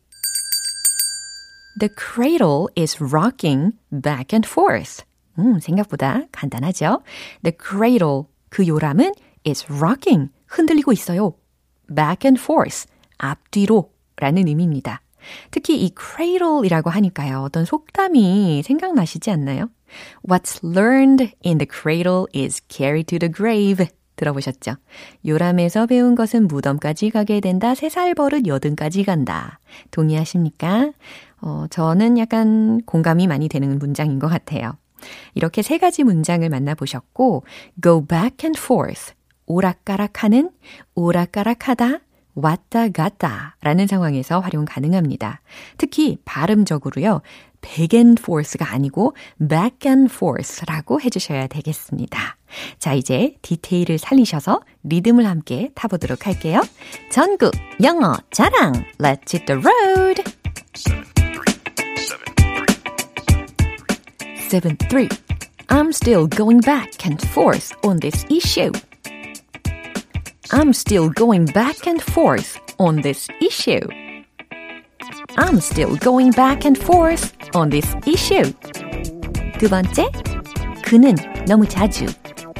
The 1.80 1.90
cradle 1.98 2.68
is 2.78 3.02
rocking 3.02 3.76
back 3.90 4.28
and 4.32 4.48
forth. 4.48 5.04
음, 5.40 5.60
생각보다 5.60 6.22
간단하죠? 6.32 7.02
The 7.42 7.58
cradle, 7.60 8.26
그 8.50 8.68
요람은 8.68 9.12
is 9.48 9.66
rocking, 9.68 10.30
흔들리고 10.46 10.92
있어요. 10.92 11.34
back 11.88 12.28
and 12.28 12.40
forth, 12.40 12.86
앞뒤로 13.18 13.92
라는 14.18 14.48
의미입니다. 14.48 15.02
특히 15.50 15.84
이 15.84 15.96
cradle이라고 16.00 16.92
하니까요. 16.92 17.42
어떤 17.42 17.66
속담이 17.66 18.62
생각나시지 18.64 19.32
않나요? 19.32 19.72
What's 20.28 20.64
learned 20.64 21.34
in 21.46 21.58
the 21.58 21.68
cradle 21.68 22.28
is 22.36 22.62
carried 22.70 23.06
to 23.08 23.20
the 23.20 23.32
grave. 23.32 23.88
들어보셨죠? 24.16 24.76
요람에서 25.26 25.88
배운 25.88 26.14
것은 26.16 26.48
무덤까지 26.48 27.10
가게 27.10 27.40
된다. 27.40 27.74
세 27.74 27.90
살 27.90 28.14
버릇 28.14 28.46
여든까지 28.48 29.04
간다. 29.04 29.60
동의하십니까? 29.92 30.92
어, 31.42 31.66
저는 31.70 32.18
약간 32.20 32.82
공감이 32.86 33.28
많이 33.28 33.50
되는 33.50 33.80
문장인 33.80 34.20
것 34.20 34.28
같아요. 34.28 34.78
이렇게 35.34 35.62
세 35.62 35.78
가지 35.80 36.04
문장을 36.04 36.48
만나보셨고, 36.48 37.44
go 37.82 38.06
back 38.06 38.46
and 38.46 38.58
forth. 38.60 39.14
오락가락하는, 39.48 40.52
오락가락하다, 40.96 42.00
왔다 42.36 42.89
갔다 42.89 43.56
라는 43.62 43.88
상황에서 43.88 44.39
활용 44.39 44.65
가능합니다. 44.65 45.41
특히 45.78 46.17
발음적으로요. 46.26 47.22
back 47.62 47.98
and 47.98 48.22
forth가 48.22 48.72
아니고 48.72 49.15
back 49.39 49.89
and 49.89 50.13
forth라고 50.13 51.02
해주셔야 51.02 51.48
되겠습니다. 51.48 52.38
자, 52.78 52.93
이제 52.93 53.36
디테일을 53.41 53.98
살리셔서 53.98 54.62
리듬을 54.84 55.26
함께 55.26 55.72
타보도록 55.74 56.28
할게요. 56.28 56.62
전국 57.10 57.54
영어 57.82 58.17
자랑 58.32 58.74
Let's 59.00 59.34
hit 59.34 59.46
the 59.46 59.62
road! 59.62 60.24
7-3 64.50 65.10
I'm 65.69 65.89
still 65.89 66.28
going 66.28 66.60
back 66.62 67.04
and 67.06 67.19
forth 67.30 67.74
on 67.84 68.00
this 68.00 68.26
issue. 68.30 68.72
I'm 70.53 70.73
still 70.73 71.11
going 71.11 71.47
back 71.47 71.87
and 71.87 72.01
forth 72.01 72.59
on 72.79 73.03
this 73.03 73.29
issue. 73.41 73.87
I'm 75.37 75.61
still 75.61 75.97
going 75.97 76.33
back 76.33 76.64
and 76.64 76.77
forth 76.77 77.33
on 77.55 77.71
this 77.71 77.95
issue. 78.07 78.53
두 79.59 79.69
번째, 79.69 80.11
그는 80.85 81.14
너무 81.47 81.67
자주 81.69 82.07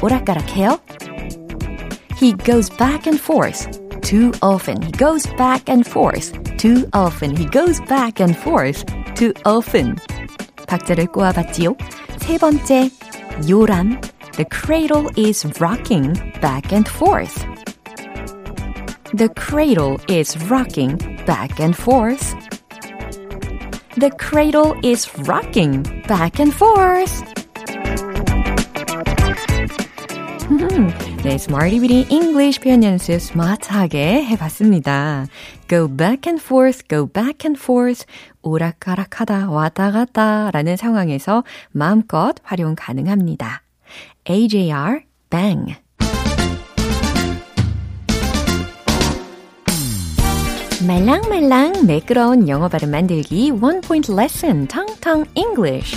오락가락해요. 0.01 0.79
He 2.17 2.33
goes 2.33 2.69
back 2.77 3.07
and 3.07 3.19
forth 3.19 3.69
too 4.01 4.31
often. 4.41 4.81
He 4.81 4.91
goes 4.91 5.25
back 5.37 5.69
and 5.69 5.85
forth 5.87 6.33
too 6.57 6.87
often. 6.93 7.35
He 7.35 7.45
goes 7.45 7.79
back 7.87 8.21
and 8.21 8.35
forth 8.35 8.83
too 9.15 9.33
often. 9.45 9.95
박자를 10.67 11.07
꼬아봤지요. 11.07 11.75
세 12.17 12.37
번째, 12.37 12.89
요람. 13.49 14.01
The 14.33 14.45
cradle 14.45 15.09
is 15.17 15.45
rocking 15.59 16.13
back 16.39 16.71
and 16.71 16.87
forth. 16.89 17.43
The 19.14 19.28
cradle 19.28 20.00
is 20.08 20.36
rocking 20.50 20.96
back 21.24 21.60
and 21.60 21.76
forth. 21.76 22.34
The 23.96 24.10
cradle 24.18 24.74
is 24.82 25.08
rocking 25.28 25.84
back 26.08 26.40
and 26.40 26.52
forth. 26.52 27.22
네, 31.22 31.34
Smarty 31.38 31.78
Bitty 31.78 32.06
English 32.10 32.60
표현 32.60 32.82
연습 32.82 33.20
스마트하게 33.20 34.24
해봤습니다. 34.24 35.28
Go 35.68 35.86
back 35.86 36.28
and 36.28 36.42
forth, 36.42 36.82
go 36.88 37.06
back 37.06 37.46
and 37.46 37.56
forth, 37.56 38.06
오락가락하다, 38.42 39.48
왔다 39.48 39.92
갔다 39.92 40.50
라는 40.50 40.76
상황에서 40.76 41.44
마음껏 41.70 42.34
활용 42.42 42.74
가능합니다. 42.74 43.62
AJR, 44.28 45.04
bang. 45.30 45.83
말랑말랑 50.86 51.86
매끄러운 51.86 52.46
영어 52.46 52.68
발음 52.68 52.90
만들기 52.90 53.52
One 53.52 53.80
Point 53.80 54.12
Lesson, 54.12 54.68
텅텅 54.68 55.24
English. 55.34 55.96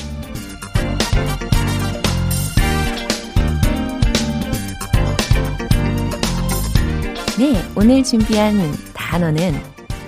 네, 7.37 7.61
오늘 7.75 8.01
준비한 8.01 8.55
단어는 8.93 9.53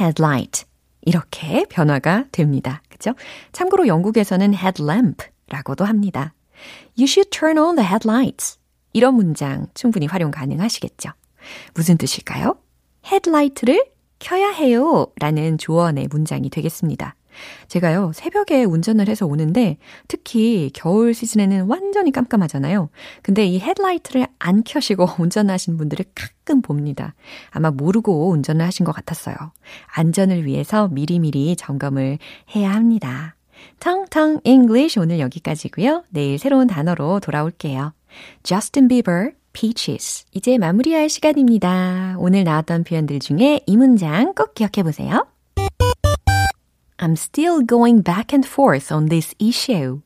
headlight 0.00 0.64
이렇게 1.02 1.64
변화가 1.68 2.24
됩니다. 2.32 2.82
그죠? 2.96 3.14
참고로 3.52 3.86
영국에서는 3.86 4.54
headlamp라고도 4.54 5.84
합니다. 5.84 6.34
You 6.98 7.04
should 7.04 7.30
turn 7.30 7.58
on 7.58 7.76
the 7.76 7.86
headlights. 7.86 8.58
이런 8.92 9.14
문장 9.14 9.66
충분히 9.74 10.06
활용 10.06 10.30
가능하시겠죠? 10.30 11.10
무슨 11.74 11.98
뜻일까요? 11.98 12.56
헤드라이트를 13.06 13.84
켜야 14.18 14.48
해요. 14.50 15.06
라는 15.20 15.58
조언의 15.58 16.08
문장이 16.08 16.48
되겠습니다. 16.48 17.14
제가요, 17.68 18.12
새벽에 18.14 18.64
운전을 18.64 19.08
해서 19.08 19.26
오는데, 19.26 19.78
특히 20.08 20.70
겨울 20.74 21.14
시즌에는 21.14 21.66
완전히 21.66 22.12
깜깜하잖아요. 22.12 22.90
근데 23.22 23.44
이 23.46 23.58
헤드라이트를 23.58 24.26
안 24.38 24.62
켜시고 24.64 25.06
운전하신 25.18 25.76
분들을 25.76 26.04
가끔 26.14 26.62
봅니다. 26.62 27.14
아마 27.50 27.70
모르고 27.70 28.30
운전을 28.30 28.64
하신 28.64 28.84
것 28.84 28.92
같았어요. 28.92 29.36
안전을 29.94 30.44
위해서 30.44 30.88
미리미리 30.88 31.56
점검을 31.56 32.18
해야 32.54 32.72
합니다. 32.72 33.36
텅텅 33.80 34.40
English 34.44 34.98
오늘 34.98 35.18
여기까지고요. 35.18 36.04
내일 36.10 36.38
새로운 36.38 36.66
단어로 36.66 37.20
돌아올게요. 37.20 37.92
Justin 38.42 38.88
Bieber, 38.88 39.32
Peaches. 39.52 40.26
이제 40.32 40.58
마무리할 40.58 41.08
시간입니다. 41.08 42.16
오늘 42.18 42.44
나왔던 42.44 42.84
표현들 42.84 43.20
중에 43.20 43.60
이 43.66 43.76
문장 43.76 44.34
꼭 44.34 44.54
기억해 44.54 44.82
보세요. 44.82 45.26
I'm 46.98 47.12
still 47.12 47.64
going 47.66 48.02
back 48.02 48.32
and 48.32 48.46
forth 48.46 48.92
on 48.92 49.06
this 49.06 49.34
issue. 49.40 50.00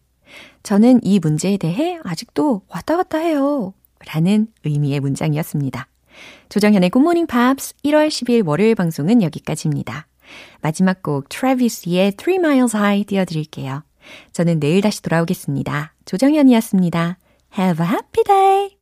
저는 0.62 1.00
이 1.02 1.18
문제에 1.18 1.56
대해 1.56 1.98
아직도 2.04 2.62
왔다 2.68 2.96
갔다 2.96 3.18
해요. 3.18 3.74
라는 4.12 4.48
의미의 4.64 5.00
문장이었습니다. 5.00 5.88
조정현의 6.48 6.90
Morning 6.94 7.26
Pops 7.26 7.74
1월 7.84 8.08
10일 8.08 8.46
월요일 8.46 8.74
방송은 8.74 9.22
여기까지입니다. 9.22 10.06
마지막 10.60 11.02
곡 11.02 11.28
트래비스의 11.28 12.12
Three 12.12 12.38
Miles 12.38 12.76
High 12.76 13.04
띄워드릴게요. 13.04 13.82
저는 14.32 14.60
내일 14.60 14.80
다시 14.80 15.02
돌아오겠습니다. 15.02 15.94
조정현이었습니다. 16.04 17.18
Have 17.58 17.84
a 17.84 17.92
happy 17.92 18.24
day! 18.24 18.76